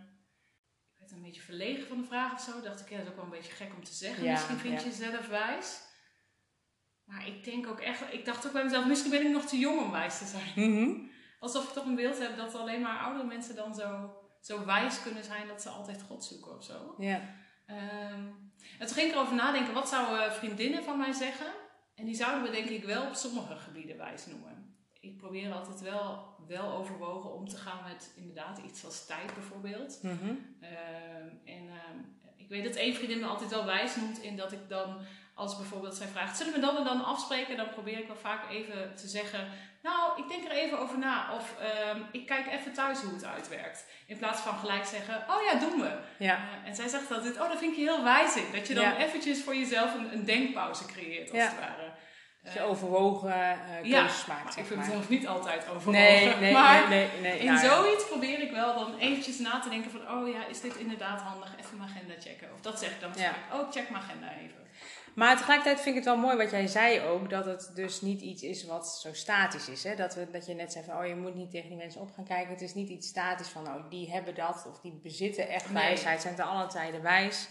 ik 0.91 0.97
werd 0.97 1.11
een 1.11 1.21
beetje 1.21 1.41
verlegen 1.41 1.87
van 1.87 1.97
de 1.97 2.07
vraag 2.07 2.33
of 2.33 2.41
zo. 2.41 2.61
Dacht 2.61 2.81
ik, 2.81 2.89
ja, 2.89 2.97
dat 2.97 3.05
is 3.05 3.11
ook 3.11 3.15
wel 3.15 3.25
een 3.25 3.31
beetje 3.31 3.51
gek 3.51 3.73
om 3.75 3.83
te 3.83 3.93
zeggen. 3.93 4.23
Ja, 4.23 4.31
misschien 4.31 4.57
vind 4.57 4.73
ja. 4.73 4.79
je 4.79 4.95
jezelf 4.95 5.27
wijs. 5.27 5.81
Maar 7.05 7.27
ik 7.27 7.43
denk 7.43 7.67
ook 7.67 7.79
echt, 7.79 8.13
ik 8.13 8.25
dacht 8.25 8.45
ook 8.45 8.53
bij 8.53 8.63
mezelf, 8.63 8.85
misschien 8.85 9.11
ben 9.11 9.25
ik 9.25 9.31
nog 9.31 9.45
te 9.45 9.57
jong 9.57 9.79
om 9.79 9.91
wijs 9.91 10.17
te 10.17 10.25
zijn. 10.25 10.51
Mhm. 10.55 11.09
Alsof 11.39 11.67
ik 11.67 11.73
toch 11.73 11.85
een 11.85 11.95
beeld 11.95 12.19
heb 12.19 12.37
dat 12.37 12.55
alleen 12.55 12.81
maar 12.81 12.99
oudere 12.99 13.27
mensen 13.27 13.55
dan 13.55 13.75
zo, 13.75 14.15
zo 14.41 14.65
wijs 14.65 15.01
kunnen 15.01 15.23
zijn 15.23 15.47
dat 15.47 15.61
ze 15.61 15.69
altijd 15.69 16.01
God 16.01 16.23
zoeken 16.23 16.55
of 16.55 16.63
zo. 16.63 16.95
Ja. 16.97 17.35
Ehm, 17.65 18.25
en 18.79 18.85
toen 18.85 18.95
ging 18.95 19.07
ik 19.07 19.13
erover 19.13 19.35
nadenken, 19.35 19.73
wat 19.73 19.89
zouden 19.89 20.33
vriendinnen 20.33 20.83
van 20.83 20.97
mij 20.97 21.11
zeggen? 21.11 21.53
En 21.95 22.05
die 22.05 22.15
zouden 22.15 22.43
we 22.43 22.51
denk 22.51 22.69
ik 22.69 22.83
wel 22.83 23.07
op 23.07 23.13
sommige 23.15 23.55
gebieden 23.55 23.97
wijs 23.97 24.25
noemen. 24.25 24.60
Ik 25.01 25.17
probeer 25.17 25.53
altijd 25.53 25.81
wel, 25.81 26.25
wel 26.47 26.71
overwogen 26.71 27.33
om 27.33 27.47
te 27.49 27.57
gaan 27.57 27.79
met 27.87 28.11
inderdaad 28.15 28.57
iets 28.57 28.85
als 28.85 29.05
tijd 29.05 29.33
bijvoorbeeld. 29.33 29.99
Mhm. 30.01 30.15
Ehm, 30.61 31.27
en 31.45 31.67
ehm, 31.69 31.97
ik 32.37 32.49
weet 32.49 32.63
dat 32.63 32.75
één 32.75 32.93
vriendin 32.95 33.19
me 33.19 33.25
altijd 33.25 33.49
wel 33.49 33.65
wijs 33.65 33.95
noemt 33.95 34.21
in 34.21 34.35
dat 34.37 34.51
ik 34.51 34.69
dan, 34.69 34.97
als 35.33 35.57
bijvoorbeeld 35.57 35.95
zij 35.95 36.07
vraagt, 36.07 36.37
zullen 36.37 36.53
we 36.53 36.59
dan 36.59 36.77
en 36.77 36.83
dan 36.83 37.05
afspreken? 37.05 37.57
Dan 37.57 37.69
probeer 37.69 37.99
ik 37.99 38.07
wel 38.07 38.15
vaak 38.15 38.49
even 38.51 38.95
te 38.95 39.07
zeggen, 39.07 39.47
nou, 39.83 40.21
ik 40.21 40.27
denk 40.27 40.45
er 40.45 40.51
even 40.51 40.79
over 40.79 40.97
na. 40.97 41.35
Of 41.35 41.55
ehm, 41.59 42.01
ik 42.11 42.25
kijk 42.25 42.47
even 42.47 42.73
thuis 42.73 42.99
hoe 43.01 43.13
het 43.13 43.25
uitwerkt. 43.25 43.85
In 44.05 44.17
plaats 44.17 44.41
van 44.41 44.57
gelijk 44.57 44.85
zeggen, 44.85 45.15
oh 45.29 45.41
ja, 45.51 45.59
doen 45.59 45.79
we. 45.81 45.97
Ja. 46.17 46.35
Eh, 46.35 46.67
en 46.69 46.75
zij 46.75 46.87
zegt 46.87 47.11
altijd, 47.11 47.39
oh, 47.39 47.49
dat 47.49 47.57
vind 47.59 47.71
ik 47.71 47.77
je 47.77 47.83
heel 47.83 48.03
wijs 48.03 48.35
in. 48.35 48.51
Dat 48.53 48.67
je 48.67 48.73
dan 48.73 48.83
Ja. 48.83 48.97
eventjes 48.97 49.43
voor 49.43 49.55
jezelf 49.55 49.93
een, 49.95 50.13
een 50.13 50.25
denkpauze 50.25 50.85
creëert, 50.85 51.29
als 51.31 51.39
Ja. 51.39 51.45
het 51.49 51.59
ware. 51.59 51.80
Je 52.53 52.61
overwogen 52.61 53.29
ja, 53.83 54.01
keuzes 54.01 54.25
maakt, 54.25 54.43
maar 54.43 54.53
zeg 54.53 54.61
ik 54.61 54.67
vind 54.67 54.79
maar. 54.79 54.87
mezelf 54.87 55.09
niet 55.09 55.27
altijd 55.27 55.61
overwogen. 55.69 55.91
Nee, 55.91 56.35
nee, 56.39 56.53
maar 56.53 56.89
nee, 56.89 57.07
nee, 57.07 57.21
nee. 57.21 57.39
in 57.39 57.45
ja, 57.45 57.61
ja. 57.61 57.75
zoiets 57.75 58.07
probeer 58.07 58.41
ik 58.41 58.51
wel 58.51 58.75
dan 58.75 58.97
eventjes 58.97 59.39
na 59.39 59.59
te 59.59 59.69
denken 59.69 59.91
van, 59.91 60.11
oh 60.11 60.27
ja, 60.27 60.45
is 60.45 60.61
dit 60.61 60.75
inderdaad 60.75 61.21
handig? 61.21 61.53
Even 61.59 61.77
mijn 61.77 61.89
agenda 61.89 62.13
checken. 62.19 62.47
Of 62.53 62.61
dat 62.61 62.79
zeg 62.79 62.89
ik 62.91 62.99
dan 62.99 63.11
Ja. 63.15 63.33
vaak. 63.33 63.61
Oh, 63.61 63.71
check 63.71 63.89
mijn 63.89 64.03
agenda 64.03 64.27
even. 64.41 64.59
Maar 65.13 65.37
tegelijkertijd 65.37 65.81
vind 65.81 65.95
ik 65.97 66.03
het 66.03 66.13
wel 66.13 66.17
mooi 66.23 66.37
wat 66.37 66.51
jij 66.51 66.67
zei 66.67 66.99
ook, 67.01 67.29
dat 67.29 67.45
het 67.45 67.71
dus 67.75 68.01
niet 68.01 68.21
iets 68.21 68.41
is 68.43 68.65
wat 68.65 68.87
zo 68.87 69.13
statisch 69.13 69.69
is. 69.69 69.83
Hè? 69.83 69.95
Dat, 69.95 70.15
we, 70.15 70.31
dat 70.31 70.45
je 70.45 70.53
net 70.53 70.71
zei 70.71 70.85
van, 70.85 70.97
oh 70.97 71.07
je 71.07 71.15
moet 71.15 71.35
niet 71.35 71.51
tegen 71.51 71.69
die 71.69 71.77
mensen 71.77 72.01
op 72.01 72.11
gaan 72.15 72.25
kijken. 72.25 72.49
Het 72.51 72.61
is 72.61 72.73
niet 72.73 72.89
iets 72.89 73.07
statisch 73.07 73.47
van, 73.47 73.67
oh 73.67 73.89
die 73.89 74.11
hebben 74.11 74.35
dat 74.35 74.65
of 74.69 74.79
die 74.79 74.99
bezitten 75.03 75.49
echt 75.49 75.71
wijsheid, 75.71 76.21
zijn 76.21 76.35
te 76.35 76.43
alle 76.43 76.67
tijden 76.67 77.01
wijs. 77.01 77.47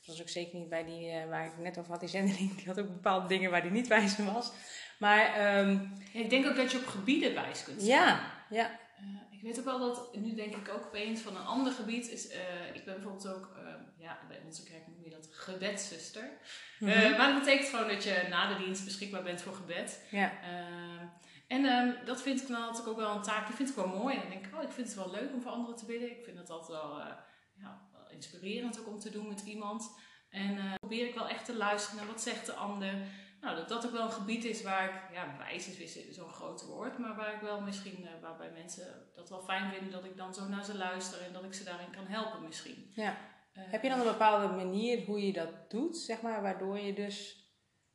Dat 0.00 0.16
was 0.16 0.20
ook 0.20 0.28
zeker 0.28 0.58
niet 0.58 0.68
bij 0.68 0.84
die 0.84 1.10
eh, 1.10 1.28
waar 1.28 1.46
ik 1.46 1.58
net 1.58 1.78
over 1.78 1.90
had, 1.90 2.00
die 2.00 2.08
zendeling. 2.08 2.54
Die 2.56 2.66
had 2.66 2.80
ook 2.80 2.86
bepaalde 2.88 3.26
dingen 3.26 3.50
waar 3.50 3.62
die 3.62 3.70
niet 3.70 3.86
wijs 3.88 4.18
in 4.18 4.32
was. 4.34 4.52
Maar 4.98 5.34
ehm, 5.34 5.70
Ja, 6.12 6.20
ik 6.20 6.30
denk 6.30 6.46
ook 6.46 6.56
dat 6.56 6.70
je 6.72 6.78
op 6.78 6.86
gebieden 6.86 7.34
wijs 7.34 7.64
kunt 7.64 7.82
zijn. 7.82 7.92
ja, 7.92 8.32
ja. 8.50 8.78
Eh, 8.96 9.04
ik 9.30 9.42
weet 9.42 9.58
ook 9.58 9.64
wel 9.64 9.78
dat, 9.78 10.14
nu 10.16 10.34
denk 10.34 10.56
ik 10.56 10.68
ook 10.68 10.86
opeens 10.86 11.20
van 11.20 11.36
een 11.36 11.46
ander 11.46 11.72
gebied, 11.72 12.10
is, 12.10 12.28
eh, 12.28 12.40
ik 12.74 12.84
ben 12.84 12.94
bijvoorbeeld 12.94 13.28
ook, 13.28 13.58
ja, 13.98 14.18
bij 14.28 14.40
onze 14.44 14.62
kerk 14.64 14.86
noem 14.86 15.04
je 15.04 15.10
dat 15.10 15.28
gebedszuster. 15.32 16.30
Mhm. 16.78 17.16
maar 17.16 17.32
dat 17.32 17.38
betekent 17.38 17.68
gewoon 17.68 17.88
dat 17.88 18.04
je 18.04 18.26
na 18.28 18.48
de 18.56 18.64
dienst 18.64 18.84
beschikbaar 18.84 19.22
bent 19.22 19.42
voor 19.42 19.54
gebed. 19.54 20.04
ja. 20.10 20.32
Ehm, 20.42 21.06
en 21.48 21.64
ehm, 21.64 22.04
dat 22.04 22.22
vind 22.22 22.40
ik 22.42 22.48
dan 22.48 22.62
altijd 22.62 22.88
ook 22.88 22.96
wel 22.96 23.16
een 23.16 23.22
taak, 23.22 23.46
die 23.46 23.56
vind 23.56 23.68
ik 23.68 23.74
wel 23.74 23.88
mooi. 23.88 24.14
En 24.14 24.20
dan 24.20 24.30
denk 24.30 24.46
ik, 24.46 24.54
oh, 24.54 24.62
ik 24.62 24.70
vind 24.70 24.86
het 24.86 24.96
wel 24.96 25.10
leuk 25.10 25.32
om 25.32 25.42
voor 25.42 25.50
anderen 25.50 25.76
te 25.76 25.84
bidden. 25.86 26.10
Ik 26.10 26.24
vind 26.24 26.38
het 26.38 26.50
altijd 26.50 26.78
wel, 26.78 26.98
ja, 26.98 27.88
wel 27.89 27.89
inspirerend 28.12 28.80
ook 28.80 28.86
om 28.86 28.98
te 28.98 29.10
doen 29.10 29.28
met 29.28 29.40
iemand. 29.40 29.98
En 30.30 30.58
eh, 30.58 30.74
probeer 30.74 31.06
ik 31.06 31.14
wel 31.14 31.28
echt 31.28 31.44
te 31.44 31.56
luisteren 31.56 31.96
naar 31.96 32.06
wat 32.06 32.22
zegt 32.22 32.46
de 32.46 32.52
ander. 32.52 32.94
nou, 33.40 33.56
dat 33.56 33.68
dat 33.68 33.86
ook 33.86 33.92
wel 33.92 34.04
een 34.04 34.12
gebied 34.12 34.44
is 34.44 34.62
waar 34.62 34.84
ik, 34.84 35.14
ja, 35.14 35.36
wijs 35.38 35.78
is 35.78 36.08
zo'n 36.10 36.28
groot 36.28 36.66
woord, 36.66 36.98
maar 36.98 37.16
waar 37.16 37.34
ik 37.34 37.40
wel 37.40 37.60
misschien, 37.60 38.02
uh, 38.02 38.08
waarbij 38.22 38.50
mensen 38.50 39.10
dat 39.14 39.28
wel 39.28 39.42
fijn 39.42 39.72
vinden 39.72 39.92
dat 39.92 40.04
ik 40.04 40.16
dan 40.16 40.34
zo 40.34 40.48
naar 40.48 40.64
ze 40.64 40.76
luister 40.76 41.20
en 41.22 41.32
dat 41.32 41.44
ik 41.44 41.54
ze 41.54 41.64
daarin 41.64 41.90
kan 41.90 42.06
helpen 42.06 42.44
misschien. 42.44 42.90
Ja. 42.94 43.16
Uh, 43.54 43.70
Heb 43.70 43.82
je 43.82 43.88
dan 43.88 43.98
een 43.98 44.04
bepaalde 44.04 44.54
manier 44.54 45.04
hoe 45.04 45.26
je 45.26 45.32
dat 45.32 45.70
doet, 45.70 45.96
zeg 45.96 46.20
maar, 46.20 46.42
waardoor 46.42 46.78
je 46.78 46.92
dus 46.92 47.40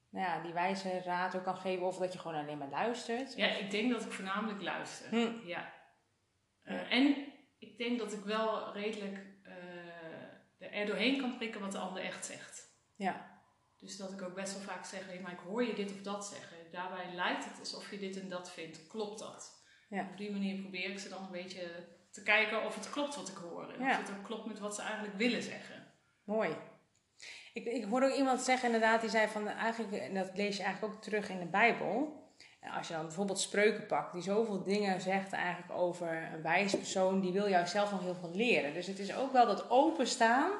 nou 0.10 0.28
ja, 0.28 0.42
die 0.42 0.54
wijze 0.54 1.02
raad 1.04 1.36
ook 1.36 1.44
kan 1.44 1.58
geven 1.58 1.86
of 1.86 1.98
dat 1.98 2.14
je 2.14 2.20
gewoon 2.20 2.38
alleen 2.38 2.58
maar 2.58 2.70
luistert? 2.70 3.36
Ja, 3.36 3.48
ik 3.48 3.72
denk 3.72 3.92
dat 3.92 4.06
ik 4.06 4.12
voornamelijk 4.12 4.62
luister. 4.62 5.10
Hm. 5.10 5.48
Ja. 5.48 5.74
Uh, 6.64 6.92
en 6.92 7.16
ik 7.58 7.78
denk 7.78 8.00
dat 8.00 8.14
ik 8.14 8.24
wel 8.24 8.74
redelijk 8.74 9.35
er 10.60 10.86
doorheen 10.86 11.20
kan 11.20 11.38
prikken 11.38 11.62
wat 11.62 11.72
de 11.72 11.78
ander 11.78 12.04
echt 12.04 12.26
zegt. 12.26 12.74
Ja. 12.96 13.34
Dus 13.80 13.98
dat 13.98 14.12
ik 14.12 14.22
ook 14.22 14.36
best 14.36 14.54
wel 14.54 14.62
vaak 14.62 14.86
zeg, 14.86 15.06
hey, 15.06 15.20
maar 15.20 15.32
ik 15.32 15.40
hoor 15.40 15.64
je 15.64 15.76
dit 15.76 15.92
of 15.92 16.02
dat 16.02 16.26
zeggen. 16.26 16.58
Daarbij 16.72 17.14
lijkt 17.14 17.46
het 17.46 17.60
alsof 17.60 17.92
je 17.92 17.98
dit 17.98 18.20
en 18.20 18.30
dat 18.30 18.52
vindt. 18.52 18.88
Klopt 18.88 19.20
dat? 19.20 19.64
Ja. 19.90 20.08
Op 20.12 20.18
die 20.18 20.32
manier 20.32 20.62
probeer 20.62 20.90
ik 20.90 21.00
ze 21.00 21.10
dan 21.10 21.24
een 21.24 21.32
beetje 21.32 21.88
te 22.12 22.24
kijken 22.24 22.66
of 22.66 22.76
het 22.76 22.90
klopt 22.90 23.16
wat 23.16 23.30
ik 23.30 23.36
hoor. 23.36 23.74
En 23.74 23.82
of 23.82 23.98
het 23.98 24.10
ook 24.10 24.24
klopt 24.24 24.46
met 24.46 24.60
wat 24.60 24.76
ze 24.76 24.82
eigenlijk 24.82 25.16
willen 25.18 25.44
zeggen. 25.44 25.94
Mooi. 26.24 26.56
Ik, 27.54 27.66
ik 27.66 27.84
hoorde 27.84 28.06
ook 28.06 28.18
iemand 28.18 28.42
zeggen 28.42 28.66
inderdaad, 28.66 29.02
die 29.02 29.10
zei 29.10 29.28
van 29.28 29.48
eigenlijk, 29.48 29.94
en 29.94 30.14
dat 30.14 30.32
lees 30.34 30.58
je 30.58 30.64
eigenlijk 30.64 30.94
ook 30.94 31.02
terug 31.02 31.30
in 31.30 31.40
de 31.40 31.46
Bijbel. 31.46 32.24
Als 32.78 32.88
je 32.88 32.94
dan 32.94 33.06
bijvoorbeeld 33.06 33.40
spreuken 33.40 33.86
pakt, 33.86 34.14
die 34.14 34.22
zoveel 34.22 34.64
dingen 34.64 35.02
zegt 35.02 35.34
eigenlijk 35.34 35.74
over 35.74 36.30
een 36.34 36.42
wijs 36.42 36.76
persoon, 36.76 37.20
die 37.20 37.32
wil 37.32 37.50
jou 37.50 37.68
zelf 37.68 37.92
nog 37.92 38.02
heel 38.02 38.16
veel 38.16 38.32
leren. 38.34 38.74
Dus 38.74 38.88
het 38.88 39.00
is 39.00 39.16
ook 39.16 39.32
wel 39.32 39.46
dat 39.46 39.70
openstaan 39.70 40.52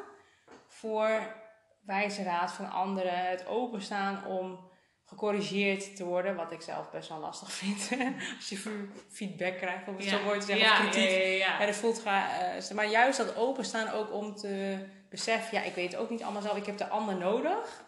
voor 0.68 1.36
wijze 1.82 2.24
raad 2.24 2.52
van 2.52 2.72
anderen, 2.72 3.30
het 3.30 3.48
openstaan 3.48 4.26
om 4.26 4.74
gecorrigeerd 5.06 5.96
te 5.96 6.04
worden, 6.04 6.36
wat 6.36 6.52
ik 6.52 6.62
zelf 6.62 6.92
best 6.92 7.10
wel 7.10 7.20
lastig 7.20 7.52
vind. 7.62 7.90
Als 8.36 8.50
je 8.50 8.88
feedback 9.10 9.58
krijgt, 9.58 9.88
om 9.88 9.96
het 9.96 10.06
zo 10.06 10.24
mooi 10.24 10.40
te 10.40 10.46
zeggen, 10.46 10.66
ja, 10.66 10.74
of 10.74 10.90
kritiek. 10.90 11.10
Ja, 11.40 11.58
ja, 11.60 11.66
dat 11.66 11.76
voelt 11.76 12.06
uh, 12.06 12.72
maar 12.74 12.90
juist 12.90 13.18
dat 13.18 13.36
openstaan 13.36 13.90
ook 13.90 14.14
om 14.14 14.36
te 14.36 14.86
beseffen, 15.10 15.58
ja, 15.58 15.64
ik 15.64 15.76
weet 15.76 15.92
het 15.92 16.02
ook 16.02 16.10
niet 16.10 16.24
allemaal 16.24 16.42
zelf, 16.42 16.58
ik 16.58 16.66
heb 16.66 16.78
de 16.78 16.88
ander 16.88 17.16
nodig. 17.16 17.84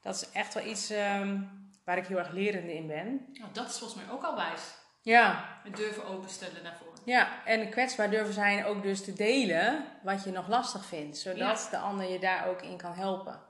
Dat 0.00 0.14
is 0.14 0.30
echt 0.30 0.54
wel 0.54 0.66
iets 0.66 0.90
um, 0.90 1.63
waar 1.84 1.98
ik 1.98 2.06
heel 2.06 2.18
erg 2.18 2.30
lerende 2.30 2.74
in 2.74 2.86
ben. 2.86 3.28
Nou, 3.32 3.52
dat 3.52 3.68
is 3.68 3.78
volgens 3.78 4.04
mij 4.04 4.14
ook 4.14 4.22
al 4.22 4.36
wijs. 4.36 4.74
Ja. 5.00 5.58
Het 5.62 5.76
durven 5.76 6.04
openstellen 6.04 6.62
daarvoor. 6.62 6.92
Ja, 7.04 7.44
en 7.44 7.70
kwetsbaar 7.70 8.10
durven 8.10 8.34
zijn 8.34 8.64
ook 8.64 8.82
dus 8.82 9.04
te 9.04 9.12
delen 9.12 9.84
wat 10.02 10.24
je 10.24 10.30
nog 10.30 10.48
lastig 10.48 10.84
vindt. 10.84 11.18
Zodat 11.18 11.68
de 11.70 11.78
ander 11.78 12.10
je 12.10 12.18
daar 12.18 12.48
ook 12.48 12.62
in 12.62 12.76
kan 12.76 12.92
helpen. 12.92 13.40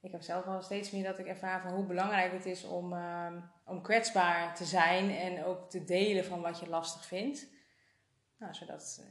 Ik 0.00 0.12
heb 0.12 0.22
zelf 0.22 0.44
wel 0.44 0.62
steeds 0.62 0.90
meer 0.90 1.04
dat 1.04 1.18
ik 1.18 1.26
ervaar 1.26 1.60
van 1.60 1.72
hoe 1.72 1.86
belangrijk 1.86 2.32
het 2.32 2.46
is 2.46 2.64
om, 2.64 2.92
uh, 2.92 3.32
om 3.64 3.82
kwetsbaar 3.82 4.54
te 4.54 4.64
zijn. 4.64 5.16
En 5.16 5.44
ook 5.44 5.70
te 5.70 5.84
delen 5.84 6.24
van 6.24 6.40
wat 6.40 6.60
je 6.60 6.68
lastig 6.68 7.06
vindt. 7.06 7.46
Nou, 8.38 8.54
zodat 8.54 9.04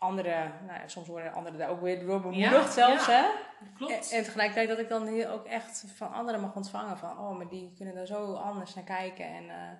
anderen, 0.00 0.52
nou 0.66 0.80
ja, 0.80 0.88
soms 0.88 1.06
worden 1.06 1.32
anderen 1.32 1.58
daar 1.58 1.68
ook 1.68 1.80
weer 1.80 2.06
door 2.06 2.20
bemoedigd 2.20 2.72
zelfs. 2.72 3.06
Ja, 3.06 3.12
hè? 3.12 3.28
Klopt. 3.76 4.10
En, 4.10 4.16
en, 4.16 4.24
tegelijkertijd 4.24 4.68
dat 4.68 4.78
ik 4.78 4.88
dan 4.88 5.24
ook 5.26 5.46
echt 5.46 5.84
van 5.96 6.12
anderen 6.12 6.40
mag 6.40 6.54
ontvangen. 6.54 6.98
Van, 6.98 7.18
oh, 7.18 7.36
maar 7.36 7.48
die 7.48 7.72
kunnen 7.76 7.94
daar 7.94 8.06
zo 8.06 8.34
anders 8.34 8.74
naar 8.74 8.84
kijken. 8.84 9.24
En... 9.24 9.44
Uh, 9.44 9.70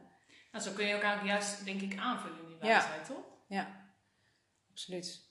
nou, 0.53 0.65
zo 0.65 0.73
kun 0.73 0.87
je 0.87 0.93
elkaar 0.93 1.27
juist, 1.27 1.65
denk 1.65 1.81
ik, 1.81 1.99
aanvullen 1.99 2.39
in 2.39 2.47
die 2.47 2.57
wijsheid, 2.61 3.09
ja. 3.09 3.15
toch? 3.15 3.25
Ja, 3.47 3.69
absoluut. 4.71 5.29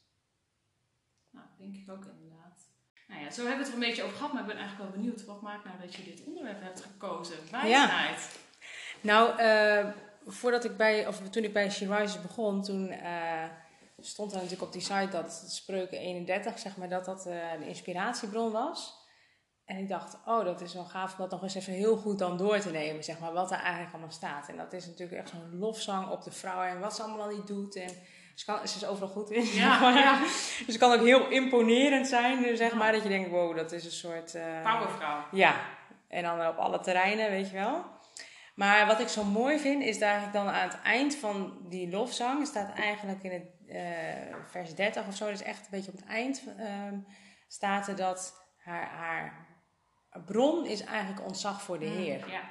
Nou, 1.32 1.46
denk 1.58 1.76
ik 1.76 1.90
ook 1.90 2.06
inderdaad. 2.06 2.70
Nou 3.08 3.22
ja, 3.22 3.32
zo 3.32 3.42
hebben 3.42 3.58
we 3.58 3.64
het 3.64 3.68
er 3.68 3.74
een 3.74 3.88
beetje 3.90 4.04
over 4.04 4.16
gehad, 4.16 4.34
maar 4.34 4.42
ik 4.42 4.48
ben 4.48 4.58
eigenlijk 4.58 4.90
wel 4.90 5.00
benieuwd. 5.00 5.26
Wat 5.26 5.42
maakt 5.42 5.66
nou 5.66 5.78
dat 5.80 5.96
je 5.96 6.04
dit 6.04 6.24
onderwerp 6.26 6.62
hebt 6.62 6.82
gekozen? 6.82 7.38
Wijsheid. 7.52 8.40
Nou, 9.02 9.42
uh, 9.42 9.90
voordat 10.26 10.64
ik 10.64 10.78
bij, 10.78 11.08
of 11.08 11.30
toen 11.30 11.44
ik 11.44 11.54
bij 11.54 11.72
She 11.72 11.96
Rises 11.96 12.22
begon, 12.22 12.64
toen 12.64 12.92
uh, 12.92 13.44
stond 14.02 14.32
er 14.32 14.38
natuurlijk 14.38 14.64
op 14.64 14.72
die 14.72 14.82
site 14.82 15.10
dat 15.12 15.44
Spreuken 15.48 15.98
31, 15.98 16.60
zeg 16.60 16.78
maar, 16.78 16.90
dat 16.90 17.06
dat 17.06 17.26
uh, 17.28 17.54
een 17.54 17.64
inspiratiebron 17.64 18.52
was. 18.52 18.98
En 19.66 19.78
ik 19.78 19.90
dacht, 19.90 20.18
oh, 20.26 20.44
dat 20.44 20.62
is 20.62 20.74
wel 20.74 20.86
gaaf 20.86 21.12
om 21.12 21.18
dat 21.18 21.32
nog 21.32 21.44
eens 21.44 21.56
even 21.56 21.74
heel 21.74 21.98
goed 21.98 22.20
dan 22.20 22.38
door 22.38 22.60
te 22.60 22.72
nemen, 22.72 23.04
zeg 23.04 23.20
maar, 23.20 23.34
wat 23.34 23.52
er 23.52 23.58
eigenlijk 23.58 23.92
allemaal 23.92 24.12
staat. 24.12 24.50
En 24.50 24.58
dat 24.58 24.74
is 24.74 24.86
natuurlijk 24.86 25.20
echt 25.20 25.30
zo'n 25.30 25.60
lofzang 25.60 26.10
op 26.10 26.24
de 26.24 26.32
vrouw 26.32 26.62
en 26.62 26.80
wat 26.80 26.96
ze 26.96 27.02
allemaal 27.02 27.28
al 27.28 27.36
niet 27.36 27.48
doet. 27.48 27.76
En 27.76 27.90
ze, 28.36 28.46
kan, 28.46 28.68
ze 28.68 28.76
is 28.76 28.86
overal 28.86 29.10
goed 29.10 29.30
in. 29.30 29.46
Ja, 29.46 29.90
ja. 30.00 30.20
Dus 30.20 30.66
het 30.66 30.78
kan 30.78 30.92
ook 30.92 31.06
heel 31.06 31.28
imponerend 31.28 32.08
zijn, 32.08 32.58
zeg 32.58 32.74
maar, 32.74 32.92
dat 32.92 33.04
je 33.04 33.10
denkt, 33.10 33.30
wow, 33.30 33.56
dat 33.56 33.72
is 33.72 33.86
een 33.86 33.92
soort... 33.92 34.36
Uh, 34.36 34.62
Powervrouw. 34.64 35.24
Ja, 35.32 35.56
en 36.08 36.24
dan 36.24 36.48
op 36.48 36.58
alle 36.58 36.80
terreinen, 36.80 37.30
weet 37.30 37.50
je 37.50 37.56
wel. 37.56 37.86
Maar 38.60 38.88
wat 38.88 39.00
ik 39.00 39.08
zo 39.08 39.24
mooi 39.24 39.60
vind, 39.60 39.84
is 39.84 40.00
dat 40.00 40.22
ik 40.22 40.34
dan 40.34 40.48
aan 40.48 40.70
het 40.70 40.82
eind 40.82 41.16
van 41.16 41.58
die 41.70 41.90
lofzang, 41.90 42.48
staat 42.48 42.74
eigenlijk 42.74 43.24
in 43.24 43.32
het 43.32 43.46
uh, 43.68 44.36
vers 44.46 44.76
30 44.76 45.08
of 45.08 45.16
zo, 45.16 45.30
dus 45.30 45.42
echt 45.42 45.60
een 45.60 45.72
beetje 45.72 45.92
op 45.92 45.98
het 45.98 46.08
eind, 46.08 46.44
uh, 46.60 46.66
staat 47.48 47.88
er 47.88 47.96
dat 47.96 48.34
haar, 48.58 48.88
haar 48.88 49.48
bron 50.26 50.66
is 50.66 50.84
eigenlijk 50.84 51.26
ontzag 51.26 51.62
voor 51.62 51.80
de 51.80 51.86
mm, 51.86 51.98
Heer. 51.98 52.30
Ja. 52.30 52.42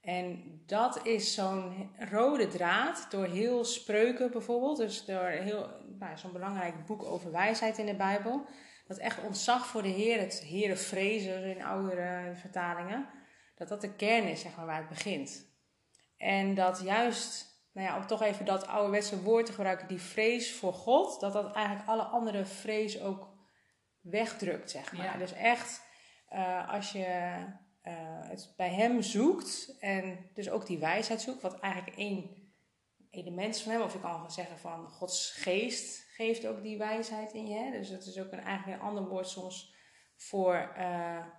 En 0.00 0.42
dat 0.66 1.06
is 1.06 1.34
zo'n 1.34 1.90
rode 2.10 2.46
draad 2.46 3.06
door 3.10 3.26
heel 3.26 3.64
spreuken 3.64 4.30
bijvoorbeeld. 4.30 4.76
Dus 4.76 5.04
door 5.04 5.26
heel, 5.26 5.70
nou, 5.98 6.18
zo'n 6.18 6.32
belangrijk 6.32 6.86
boek 6.86 7.02
over 7.02 7.32
wijsheid 7.32 7.78
in 7.78 7.86
de 7.86 7.96
Bijbel. 7.96 8.46
Dat 8.86 8.98
echt 8.98 9.24
ontzag 9.24 9.66
voor 9.66 9.82
de 9.82 9.88
Heer, 9.88 10.20
het 10.20 10.40
Heren 10.40 10.78
vrezen 10.78 11.44
in 11.44 11.64
oudere 11.64 12.34
vertalingen. 12.34 13.06
Dat 13.56 13.68
dat 13.68 13.80
de 13.80 13.94
kern 13.94 14.28
is, 14.28 14.40
zeg 14.40 14.56
maar, 14.56 14.66
waar 14.66 14.78
het 14.78 14.88
begint. 14.88 15.46
En 16.16 16.54
dat 16.54 16.80
juist, 16.84 17.46
nou 17.72 17.86
ja, 17.86 17.96
om 17.96 18.06
toch 18.06 18.22
even 18.22 18.44
dat 18.44 18.66
ouderwetse 18.66 19.22
woord 19.22 19.46
te 19.46 19.52
gebruiken, 19.52 19.88
die 19.88 20.00
vrees 20.00 20.54
voor 20.54 20.72
God, 20.72 21.20
dat 21.20 21.32
dat 21.32 21.54
eigenlijk 21.54 21.88
alle 21.88 22.02
andere 22.02 22.44
vrees 22.44 23.00
ook 23.00 23.28
wegdrukt, 24.00 24.70
zeg 24.70 24.92
maar. 24.92 25.18
Dus 25.18 25.32
echt 25.32 25.82
uh, 26.32 26.72
als 26.72 26.92
je 26.92 27.34
uh, 27.82 27.92
het 28.28 28.54
bij 28.56 28.74
hem 28.74 29.02
zoekt 29.02 29.76
en 29.78 30.30
dus 30.34 30.50
ook 30.50 30.66
die 30.66 30.78
wijsheid 30.78 31.20
zoekt, 31.20 31.42
wat 31.42 31.60
eigenlijk 31.60 31.96
één 31.96 32.46
element 33.10 33.58
van 33.60 33.72
hem, 33.72 33.82
of 33.82 33.94
ik 33.94 34.00
kan 34.00 34.30
zeggen 34.30 34.58
van 34.58 34.88
Gods 34.88 35.30
geest 35.30 36.04
geeft 36.08 36.46
ook 36.46 36.62
die 36.62 36.78
wijsheid 36.78 37.32
in 37.32 37.46
je. 37.46 37.70
Dus 37.70 37.88
het 37.88 38.06
is 38.06 38.18
ook 38.18 38.32
een, 38.32 38.40
eigenlijk 38.40 38.80
een 38.80 38.88
ander 38.88 39.08
woord 39.08 39.28
soms 39.28 39.74
voor 40.16 40.72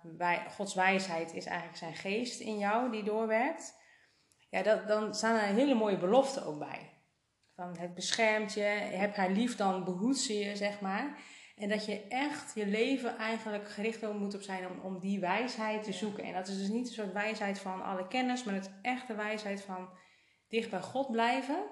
wij, 0.02 0.46
Gods 0.50 0.74
wijsheid 0.74 1.34
is 1.34 1.46
eigenlijk 1.46 1.78
zijn 1.78 1.94
geest 1.94 2.40
in 2.40 2.58
jou 2.58 2.90
die 2.90 3.02
doorwerkt. 3.02 3.76
Ja, 4.50 4.62
dat, 4.62 4.88
dan 4.88 5.14
staan 5.14 5.34
er 5.34 5.54
hele 5.54 5.74
mooie 5.74 5.98
beloften 5.98 6.46
ook 6.46 6.58
bij. 6.58 6.92
Van 7.54 7.78
het 7.78 7.94
beschermt 7.94 8.54
je, 8.54 8.60
heb 8.60 9.16
haar 9.16 9.30
lief, 9.30 9.56
dan 9.56 9.84
behoedt 9.84 10.18
ze 10.18 10.38
je, 10.38 10.56
zeg 10.56 10.80
maar. 10.80 11.18
En 11.56 11.68
dat 11.68 11.86
je 11.86 12.06
echt 12.08 12.54
je 12.54 12.66
leven 12.66 13.16
eigenlijk 13.16 13.70
gericht 13.70 14.12
moet 14.12 14.34
op 14.34 14.42
zijn 14.42 14.66
om, 14.68 14.80
om 14.80 14.98
die 14.98 15.20
wijsheid 15.20 15.82
te 15.82 15.92
zoeken. 15.92 16.24
En 16.24 16.32
dat 16.32 16.48
is 16.48 16.58
dus 16.58 16.68
niet 16.68 16.86
een 16.86 16.94
soort 16.94 17.12
wijsheid 17.12 17.58
van 17.58 17.82
alle 17.82 18.08
kennis, 18.08 18.44
maar 18.44 18.54
het 18.54 18.70
echte 18.82 19.14
wijsheid 19.14 19.62
van 19.62 19.88
dicht 20.48 20.70
bij 20.70 20.80
God 20.80 21.10
blijven. 21.10 21.64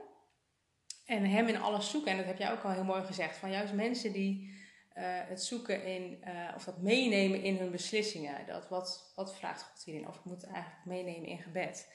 En 1.07 1.25
hem 1.25 1.47
in 1.47 1.61
alles 1.61 1.91
zoeken. 1.91 2.11
En 2.11 2.17
dat 2.17 2.27
heb 2.27 2.39
jij 2.39 2.53
ook 2.53 2.63
al 2.63 2.71
heel 2.71 2.85
mooi 2.85 3.05
gezegd. 3.05 3.37
Van 3.37 3.51
juist 3.51 3.73
mensen 3.73 4.13
die 4.13 4.55
uh, 4.97 5.03
het 5.05 5.43
zoeken 5.43 5.85
in, 5.85 6.23
uh, 6.25 6.53
of 6.55 6.65
dat 6.65 6.83
meenemen 6.83 7.43
in 7.43 7.57
hun 7.57 7.71
beslissingen. 7.71 8.47
Dat 8.47 8.69
wat, 8.69 9.13
wat 9.15 9.37
vraagt 9.37 9.63
God 9.63 9.85
hierin? 9.85 10.09
Of 10.09 10.17
ik 10.17 10.25
moet 10.25 10.41
het 10.41 10.51
eigenlijk 10.51 10.85
meenemen 10.85 11.29
in 11.29 11.39
gebed. 11.39 11.93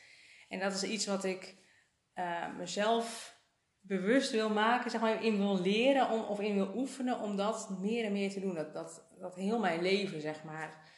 En 0.49 0.59
dat 0.59 0.73
is 0.73 0.83
iets 0.83 1.05
wat 1.05 1.23
ik 1.23 1.55
uh, 2.15 2.55
mezelf 2.57 3.39
bewust 3.79 4.31
wil 4.31 4.49
maken, 4.49 4.91
zeg 4.91 5.01
maar, 5.01 5.23
in 5.23 5.37
wil 5.37 5.61
leren 5.61 6.09
om, 6.09 6.21
of 6.21 6.39
in 6.39 6.55
wil 6.55 6.75
oefenen 6.75 7.19
om 7.19 7.35
dat 7.35 7.69
meer 7.79 8.05
en 8.05 8.11
meer 8.11 8.29
te 8.29 8.39
doen. 8.39 8.55
Dat, 8.55 8.73
dat, 8.73 9.07
dat 9.19 9.35
heel 9.35 9.59
mijn 9.59 9.81
leven, 9.81 10.21
zeg 10.21 10.43
maar, 10.43 10.91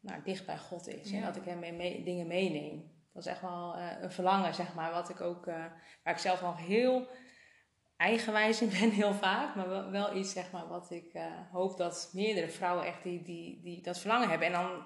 nou, 0.00 0.22
dicht 0.24 0.46
bij 0.46 0.58
God 0.58 0.88
is. 0.88 1.12
En 1.12 1.22
dat 1.22 1.36
ik 1.36 1.44
hem 1.44 1.58
mee, 1.58 2.04
dingen 2.04 2.26
meeneem. 2.26 2.94
Dat 3.12 3.24
is 3.24 3.30
echt 3.30 3.40
wel 3.40 3.76
een 3.76 4.12
verlangen, 4.12 4.54
zeg 4.54 4.74
maar, 4.74 4.92
wat 4.92 5.08
ik 5.08 5.20
ook, 5.20 5.44
waar 5.44 5.82
ik 6.04 6.18
zelf 6.18 6.42
nog 6.42 6.66
heel 6.66 7.08
eigenwijs 7.96 8.62
in 8.62 8.68
ben, 8.68 8.90
heel 8.90 9.14
vaak. 9.14 9.54
Maar 9.54 9.90
wel, 9.90 10.16
iets, 10.16 10.32
zeg 10.32 10.52
maar, 10.52 10.68
wat 10.68 10.90
ik 10.90 11.18
hoop 11.50 11.76
dat 11.76 12.10
meerdere 12.12 12.48
vrouwen 12.48 12.86
echt 12.86 13.02
die, 13.02 13.22
die, 13.22 13.60
die 13.62 13.82
dat 13.82 13.98
verlangen 13.98 14.28
hebben. 14.28 14.46
En 14.46 14.52
dan 14.52 14.84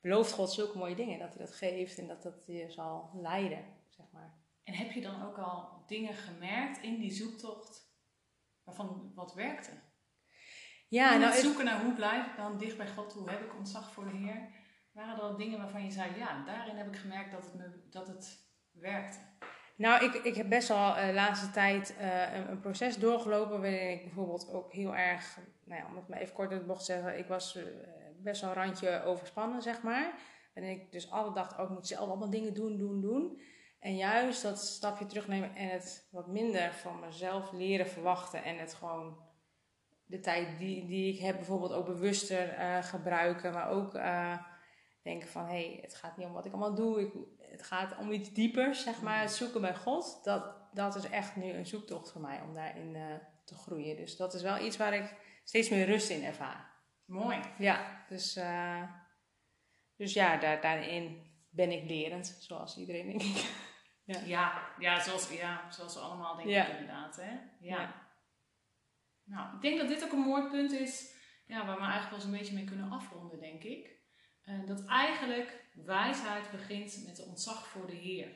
belooft 0.00 0.32
God 0.32 0.52
zulke 0.52 0.78
mooie 0.78 0.94
dingen, 0.94 1.18
dat 1.18 1.34
hij 1.34 1.44
dat 1.44 1.54
geeft 1.54 1.98
en 1.98 2.06
dat 2.06 2.22
dat 2.22 2.44
je 2.46 2.70
zal 2.70 3.10
leiden, 3.14 3.64
zeg 3.88 4.06
maar. 4.12 4.34
En 4.64 4.74
heb 4.74 4.90
je 4.90 5.00
dan 5.00 5.26
ook 5.26 5.38
al 5.38 5.84
dingen 5.86 6.14
gemerkt 6.14 6.82
in 6.82 6.98
die 6.98 7.12
zoektocht 7.12 7.92
waarvan 8.64 9.12
wat 9.14 9.34
werkte? 9.34 9.70
Ja, 10.88 11.16
nou, 11.16 11.32
het 11.32 11.40
zoeken 11.40 11.64
naar 11.64 11.82
hoe 11.84 11.94
blijf 11.94 12.26
ik 12.26 12.36
dan 12.36 12.58
dicht 12.58 12.76
bij 12.76 12.88
God, 12.88 13.12
hoe 13.12 13.30
heb 13.30 13.44
ik 13.44 13.56
ontzag 13.56 13.92
voor 13.92 14.04
de 14.04 14.16
Heer, 14.16 14.48
waren 14.92 15.16
er 15.16 15.22
al 15.22 15.36
dingen 15.36 15.58
waarvan 15.58 15.84
je 15.84 15.90
zei, 15.90 16.16
ja, 16.16 16.44
daarin 16.44 16.76
heb 16.76 16.86
ik 16.86 16.96
gemerkt 16.96 17.32
dat 17.32 17.44
het, 17.44 17.54
me, 17.54 17.88
dat 17.90 18.06
het 18.06 18.48
werkte? 18.72 19.18
Nou, 19.78 20.04
ik, 20.04 20.14
ik 20.14 20.34
heb 20.34 20.48
best 20.48 20.68
wel 20.68 20.94
de 20.94 21.08
uh, 21.08 21.14
laatste 21.14 21.50
tijd 21.50 21.94
uh, 22.00 22.48
een, 22.48 22.60
proces 22.60 22.96
doorgelopen 22.96 23.60
waarin 23.60 23.90
ik 23.90 24.02
bijvoorbeeld 24.02 24.52
ook 24.52 24.72
heel 24.72 24.96
erg, 24.96 25.38
nou 25.64 25.80
ja, 25.80 25.88
om 25.88 25.96
het 25.96 26.08
maar 26.08 26.18
even 26.18 26.34
kort 26.34 26.50
in 26.50 26.56
het 26.56 26.66
bocht 26.66 26.78
te 26.78 26.92
zeggen, 26.92 27.18
ik 27.18 27.26
was 27.26 27.56
uh, 27.56 27.62
best 28.16 28.40
wel 28.40 28.50
een 28.50 28.56
randje 28.56 29.02
overspannen, 29.04 29.62
zeg 29.62 29.82
maar 29.82 30.12
ben 30.54 30.68
ik 30.68 30.92
dus 30.92 31.10
alle 31.10 31.32
dag 31.32 31.58
ook 31.58 31.68
moet 31.68 31.86
zelf 31.86 32.08
allemaal 32.08 32.30
dingen 32.30 32.54
doen, 32.54 32.76
doen, 32.76 33.00
doen. 33.00 33.40
En 33.80 33.96
juist 33.96 34.42
dat 34.42 34.58
stapje 34.58 35.06
terugnemen 35.06 35.54
en 35.54 35.68
het 35.68 36.08
wat 36.10 36.26
minder 36.26 36.72
van 36.72 37.00
mezelf 37.00 37.52
leren 37.52 37.86
verwachten. 37.86 38.44
En 38.44 38.58
het 38.58 38.74
gewoon 38.74 39.18
de 40.04 40.20
tijd 40.20 40.58
die, 40.58 40.86
die 40.86 41.14
ik 41.14 41.20
heb 41.20 41.36
bijvoorbeeld 41.36 41.72
ook 41.72 41.86
bewuster 41.86 42.48
gebruiken. 42.82 43.52
Maar 43.52 43.70
ook 43.70 43.92
denken 45.02 45.28
van, 45.28 45.44
hé, 45.44 45.50
hey, 45.50 45.78
het 45.82 45.94
gaat 45.94 46.16
niet 46.16 46.26
om 46.26 46.32
wat 46.32 46.46
ik 46.46 46.52
allemaal 46.52 46.74
doe. 46.74 47.00
Ik, 47.00 47.12
het 47.50 47.62
gaat 47.62 47.96
om 47.96 48.12
iets 48.12 48.32
dieper, 48.32 48.74
zeg 48.74 49.02
maar. 49.02 49.20
Het 49.20 49.32
zoeken 49.32 49.60
bij 49.60 49.74
God. 49.74 50.20
Dat, 50.24 50.54
dat 50.72 50.94
is 50.94 51.08
echt 51.10 51.36
nu 51.36 51.52
een 51.52 51.66
zoektocht 51.66 52.12
voor 52.12 52.20
mij 52.20 52.40
om 52.40 52.54
daarin 52.54 52.94
uh, 52.94 53.14
te 53.44 53.54
groeien. 53.54 53.96
Dus 53.96 54.16
dat 54.16 54.34
is 54.34 54.42
wel 54.42 54.64
iets 54.64 54.76
waar 54.76 54.94
ik 54.94 55.14
steeds 55.44 55.68
meer 55.68 55.86
rust 55.86 56.10
in 56.10 56.24
ervaar. 56.24 56.70
Mooi. 57.04 57.40
Ja, 57.58 58.04
dus, 58.08 58.38
dus 59.96 60.12
ja, 60.12 60.36
daar, 60.36 60.60
daarin 60.60 61.26
ben 61.50 61.70
ik 61.70 61.88
lerend, 61.88 62.36
zoals 62.40 62.76
iedereen 62.76 63.06
denk 63.06 63.22
ik. 63.22 63.44
Ja, 64.04 64.20
ja, 64.24 64.74
ja, 64.78 65.00
zoals, 65.00 65.30
ja 65.32 65.70
zoals 65.70 65.94
we 65.94 66.00
allemaal 66.00 66.36
denken 66.36 66.54
ja. 66.54 66.66
inderdaad. 66.66 67.16
Hè? 67.16 67.30
Ja. 67.30 67.80
ja. 67.80 68.08
Nou, 69.24 69.54
ik 69.54 69.60
denk 69.60 69.78
dat 69.78 69.88
dit 69.88 70.04
ook 70.04 70.12
een 70.12 70.18
mooi 70.18 70.48
punt 70.48 70.72
is 70.72 71.16
ja, 71.46 71.66
waar 71.66 71.76
we 71.76 71.82
eigenlijk 71.82 72.10
wel 72.10 72.18
eens 72.18 72.24
een 72.24 72.38
beetje 72.38 72.54
mee 72.54 72.64
kunnen 72.64 72.90
afronden, 72.90 73.40
denk 73.40 73.62
ik. 73.62 73.96
Uh, 74.44 74.66
dat 74.66 74.84
eigenlijk 74.84 75.67
wijsheid 75.84 76.50
begint 76.50 77.02
met 77.06 77.26
ontzag 77.26 77.66
voor 77.66 77.86
de 77.86 77.96
Heer. 77.96 78.28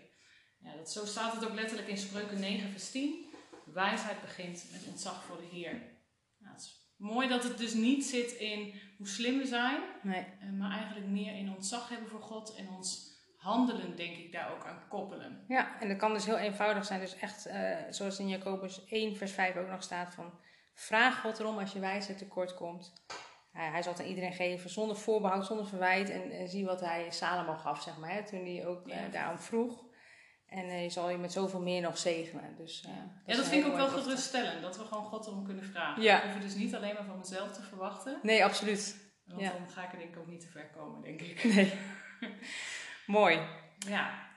Ja, 0.59 0.77
dat, 0.77 0.93
zo 0.93 1.07
staat 1.07 1.35
het 1.35 1.47
ook 1.47 1.55
letterlijk 1.55 1.89
in 1.89 1.99
Spreuken 1.99 2.41
9 2.41 2.71
vers 2.71 2.91
10. 2.91 3.25
Wijsheid 3.65 4.21
begint 4.21 4.69
met 4.73 4.87
ontzag 4.87 5.25
voor 5.25 5.37
de 5.37 5.57
Heer. 5.57 5.73
Nou, 6.39 6.55
het 6.55 6.63
is 6.63 6.95
mooi 6.97 7.29
dat 7.29 7.43
het 7.43 7.59
dus 7.59 7.75
niet 7.75 8.05
zit 8.05 8.33
in 8.33 8.81
hoe 8.97 9.09
slim 9.09 9.39
we 9.39 9.47
zijn, 9.47 9.83
nee. 10.03 10.27
uh, 10.43 10.59
maar 10.59 10.71
eigenlijk 10.71 11.07
meer 11.07 11.37
in 11.37 11.55
ontzag 11.55 11.89
hebben 11.89 12.09
voor 12.09 12.23
God 12.23 12.55
en 12.55 12.69
ons 12.69 13.11
handelen, 13.37 13.97
denk 13.97 14.17
ik, 14.17 14.33
daar 14.33 14.53
ook 14.53 14.67
aan 14.67 14.89
koppelen. 14.89 15.45
Ja, 15.49 15.81
en 15.81 15.89
dat 15.89 15.97
kan 15.97 16.13
dus 16.13 16.25
heel 16.25 16.37
eenvoudig 16.37 16.85
zijn. 16.85 17.01
Dus 17.01 17.17
echt, 17.17 17.47
uh, 17.47 17.77
zoals 17.91 18.19
in 18.19 18.29
Jacobus 18.29 18.85
1, 18.85 19.17
vers 19.17 19.33
5 19.33 19.57
ook 19.57 19.69
nog 19.69 19.83
staat 19.83 20.15
van... 20.15 20.41
Vraag 20.75 21.21
God 21.21 21.39
erom 21.39 21.59
als 21.59 21.73
je 21.73 21.81
wijsheid 21.81 22.19
tekort 22.19 22.55
komt. 22.55 22.93
Uh, 23.55 23.71
hij 23.71 23.83
zal 23.83 23.93
het 23.93 24.03
aan 24.03 24.09
iedereen 24.09 24.33
geven, 24.33 24.71
zonder 24.71 24.97
voorbehoud, 24.97 25.47
zonder 25.47 25.67
verwijt. 25.67 26.11
En, 26.11 26.31
en 26.31 26.49
zie 26.49 26.65
wat 26.65 26.81
hij 26.81 27.11
Salomo 27.11 27.55
gaf, 27.55 27.83
zeg 27.83 27.99
maar, 27.99 28.13
hè, 28.13 28.25
toen 28.25 28.45
hij 28.45 28.67
ook 28.67 28.89
uh, 28.89 28.97
daarom 29.13 29.39
vroeg. 29.39 29.85
En 30.47 30.83
je 30.83 30.91
zal 30.91 31.11
je 31.11 31.19
met 31.19 31.33
zoveel 31.33 31.61
meer 31.61 31.81
nog 31.81 31.99
zegenen. 31.99 32.57
Dus, 32.57 32.81
ja, 32.87 32.89
dat, 32.89 33.11
ja, 33.27 33.37
dat 33.37 33.49
vind 33.49 33.65
ik 33.65 33.71
ook 33.71 33.77
wel 33.77 33.89
geruststellend. 33.89 34.63
Dat 34.63 34.77
we 34.77 34.85
gewoon 34.85 35.05
God 35.05 35.27
erom 35.27 35.45
kunnen 35.45 35.65
vragen. 35.65 36.03
Ja. 36.03 36.23
Ik 36.23 36.33
hoef 36.33 36.43
dus 36.43 36.55
niet 36.55 36.75
alleen 36.75 36.95
maar 36.95 37.05
van 37.05 37.19
mezelf 37.19 37.53
te 37.53 37.63
verwachten. 37.63 38.19
Nee, 38.23 38.45
absoluut. 38.45 39.13
Want 39.25 39.41
ja. 39.41 39.53
dan 39.53 39.69
ga 39.69 39.85
ik 39.85 39.93
er 39.93 39.99
denk 39.99 40.11
ik 40.11 40.19
ook 40.19 40.27
niet 40.27 40.41
te 40.41 40.49
ver 40.49 40.71
komen, 40.71 41.03
denk 41.03 41.21
ik. 41.21 41.45
Nee. 41.45 41.73
Mooi. 43.07 43.41
Ja. 43.79 44.31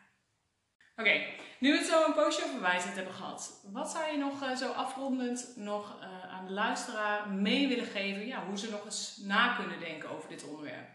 Oké, 0.96 1.26
nu 1.60 1.72
we 1.72 1.78
het 1.78 1.88
zo 1.88 2.06
een 2.06 2.14
poosje 2.14 2.44
over 2.44 2.62
wijsheid 2.62 2.96
hebben 2.96 3.14
gehad. 3.14 3.68
Wat 3.72 3.92
zou 3.92 4.12
je 4.12 4.18
nog 4.18 4.44
uh, 4.44 4.56
zo 4.56 4.72
afrondend 4.72 5.54
nog 5.56 6.02
uh, 6.02 6.34
de 6.46 6.54
luisteraar 6.54 7.30
mee 7.30 7.68
willen 7.68 7.86
geven? 7.86 8.28
Ja, 8.28 8.46
hoe 8.46 8.58
ze 8.58 8.70
nog 8.70 8.86
eens 8.86 9.22
na 9.24 9.56
kunnen 9.56 9.80
denken 9.80 10.10
over 10.10 10.30
dit 10.30 10.44
onderwerp? 10.48 10.88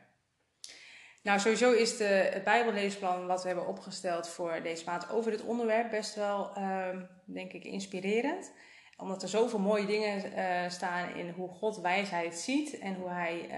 Nou, 1.22 1.40
sowieso 1.40 1.72
is 1.72 1.96
de, 1.96 2.04
het 2.04 2.44
Bijbelleesplan 2.44 3.26
wat 3.26 3.42
we 3.42 3.46
hebben 3.48 3.66
opgesteld 3.66 4.28
voor 4.28 4.62
deze 4.62 4.84
maand 4.84 5.10
over 5.10 5.30
dit 5.30 5.42
onderwerp 5.42 5.90
best 5.90 6.14
wel, 6.14 6.58
uh, 6.58 6.88
denk 7.24 7.52
ik, 7.52 7.64
inspirerend. 7.64 8.52
Omdat 8.96 9.22
er 9.22 9.28
zoveel 9.28 9.58
mooie 9.58 9.86
dingen 9.86 10.32
uh, 10.32 10.70
staan 10.70 11.14
in 11.14 11.30
hoe 11.30 11.48
God 11.48 11.80
wijsheid 11.80 12.34
ziet 12.34 12.78
en 12.78 12.94
hoe 12.94 13.08
hij, 13.08 13.50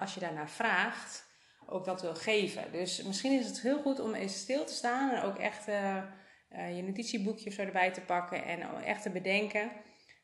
als 0.00 0.14
je 0.14 0.20
daarnaar 0.20 0.50
vraagt, 0.50 1.26
ook 1.66 1.84
dat 1.84 2.02
wil 2.02 2.14
geven. 2.14 2.72
Dus 2.72 3.02
misschien 3.02 3.38
is 3.38 3.46
het 3.46 3.60
heel 3.60 3.82
goed 3.82 4.00
om 4.00 4.14
eens 4.14 4.38
stil 4.38 4.64
te 4.64 4.72
staan 4.72 5.10
en 5.10 5.22
ook 5.22 5.38
echt 5.38 5.68
uh, 5.68 6.76
je 6.76 6.82
notitieboekje 6.82 7.50
zo 7.50 7.62
erbij 7.62 7.90
te 7.90 8.00
pakken 8.00 8.44
en 8.44 8.84
echt 8.84 9.02
te 9.02 9.10
bedenken, 9.10 9.70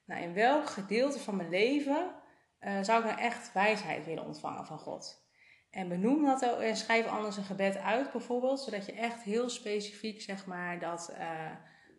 nou 0.05 0.23
in 0.23 0.35
welk 0.35 0.67
gedeelte 0.67 1.19
van 1.19 1.37
mijn 1.37 1.49
leven 1.49 2.15
uh, 2.61 2.83
zou 2.83 2.99
ik 2.99 3.07
nou 3.07 3.19
echt 3.21 3.53
wijsheid 3.53 4.07
willen 4.07 4.25
ontvangen 4.25 4.67
van 4.67 4.79
God? 4.79 5.23
En 5.71 5.89
benoem 5.89 6.25
dat 6.25 6.51
ook 6.51 6.61
en 6.61 6.77
schrijf 6.77 7.07
anders 7.07 7.37
een 7.37 7.45
gebed 7.45 7.77
uit 7.77 8.13
bijvoorbeeld, 8.13 8.61
zodat 8.61 8.87
je 8.87 8.93
echt 8.93 9.23
heel 9.23 9.49
specifiek 9.49 10.21
zeg 10.21 10.47
maar 10.47 10.79
dat 10.79 11.17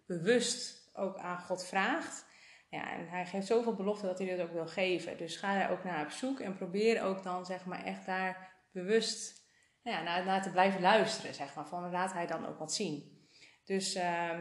bewust 0.07 0.89
ook 0.93 1.17
aan 1.17 1.39
God 1.39 1.65
vraagt. 1.65 2.25
Ja, 2.69 2.91
en 2.91 3.07
hij 3.09 3.25
geeft 3.25 3.47
zoveel 3.47 3.75
belofte 3.75 4.05
dat 4.05 4.19
hij 4.19 4.35
dat 4.35 4.47
ook 4.47 4.53
wil 4.53 4.67
geven. 4.67 5.17
Dus 5.17 5.35
ga 5.35 5.59
daar 5.59 5.71
ook 5.71 5.83
naar 5.83 6.05
op 6.05 6.11
zoek 6.11 6.39
en 6.39 6.55
probeer 6.55 7.03
ook 7.03 7.23
dan 7.23 7.45
zeg 7.45 7.65
maar 7.65 7.83
echt 7.83 8.05
daar 8.05 8.53
bewust 8.71 9.43
nou 9.83 9.97
ja, 9.97 10.03
naar, 10.03 10.25
naar 10.25 10.41
te 10.41 10.51
blijven 10.51 10.81
luisteren, 10.81 11.33
zeg 11.33 11.55
maar. 11.55 11.67
Van 11.67 11.91
laat 11.91 12.13
hij 12.13 12.27
dan 12.27 12.45
ook 12.45 12.59
wat 12.59 12.73
zien. 12.73 13.27
Dus 13.63 13.95
uh, 13.95 14.39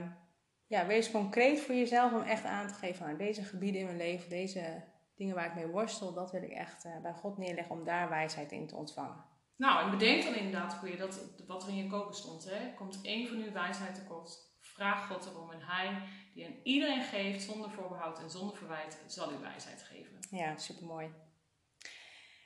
ja, 0.74 0.86
wees 0.86 1.10
concreet 1.10 1.60
voor 1.60 1.74
jezelf 1.74 2.12
om 2.12 2.22
echt 2.22 2.44
aan 2.44 2.68
te 2.68 2.74
geven 2.74 3.06
aan 3.06 3.16
deze 3.16 3.42
gebieden 3.42 3.80
in 3.80 3.86
mijn 3.86 3.98
leven, 3.98 4.28
deze 4.28 4.82
dingen 5.16 5.34
waar 5.34 5.46
ik 5.46 5.54
mee 5.54 5.66
worstel, 5.66 6.14
dat 6.14 6.30
wil 6.30 6.42
ik 6.42 6.50
echt 6.50 6.84
uh, 6.84 6.92
bij 7.02 7.12
God 7.12 7.38
neerleggen 7.38 7.74
om 7.74 7.84
daar 7.84 8.08
wijsheid 8.08 8.52
in 8.52 8.66
te 8.66 8.76
ontvangen. 8.76 9.24
Nou, 9.56 9.84
en 9.84 9.90
bedenk 9.90 10.22
dan 10.22 10.34
inderdaad 10.34 10.74
voor 10.74 10.88
je 10.88 10.96
dat 10.96 11.20
wat 11.46 11.62
er 11.62 11.68
in 11.68 11.76
je 11.76 11.86
koken 11.86 12.14
stond. 12.14 12.44
Hè? 12.50 12.74
Komt 12.74 12.98
één 13.02 13.28
van 13.28 13.36
uw 13.36 13.52
wijsheid 13.52 13.94
tekort, 13.94 14.38
vraag 14.60 15.06
God 15.06 15.26
erom 15.26 15.50
en 15.50 15.60
hij 15.60 16.02
die 16.34 16.46
aan 16.46 16.56
iedereen 16.62 17.02
geeft 17.02 17.42
zonder 17.42 17.70
voorbehoud 17.70 18.20
en 18.20 18.30
zonder 18.30 18.56
verwijt, 18.56 19.02
zal 19.06 19.32
u 19.32 19.38
wijsheid 19.38 19.82
geven. 19.82 20.18
Ja, 20.30 20.56
supermooi. 20.56 21.10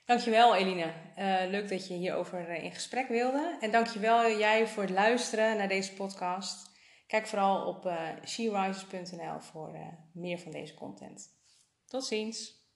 Dankjewel 0.05 0.55
Eline. 0.55 0.93
Uh, 1.19 1.51
leuk 1.51 1.69
dat 1.69 1.89
je 1.89 1.95
hierover 1.95 2.49
uh, 2.49 2.65
in 2.65 2.73
gesprek 2.73 3.09
wilde. 3.09 3.57
En 3.61 3.71
dankjewel 3.71 4.39
jij 4.39 4.67
voor 4.67 4.83
het 4.83 4.93
luisteren 4.93 5.57
naar 5.57 5.69
deze 5.69 5.95
podcast. 5.95 6.68
Kijk 7.09 7.27
vooral 7.27 7.67
op 7.67 7.87
uh, 7.87 8.09
voor 9.41 9.71
meer 10.13 10.39
van 10.39 10.53
deze 10.53 10.75
content. 10.75 11.29
Tot 11.87 12.05
ziens. 12.05 12.67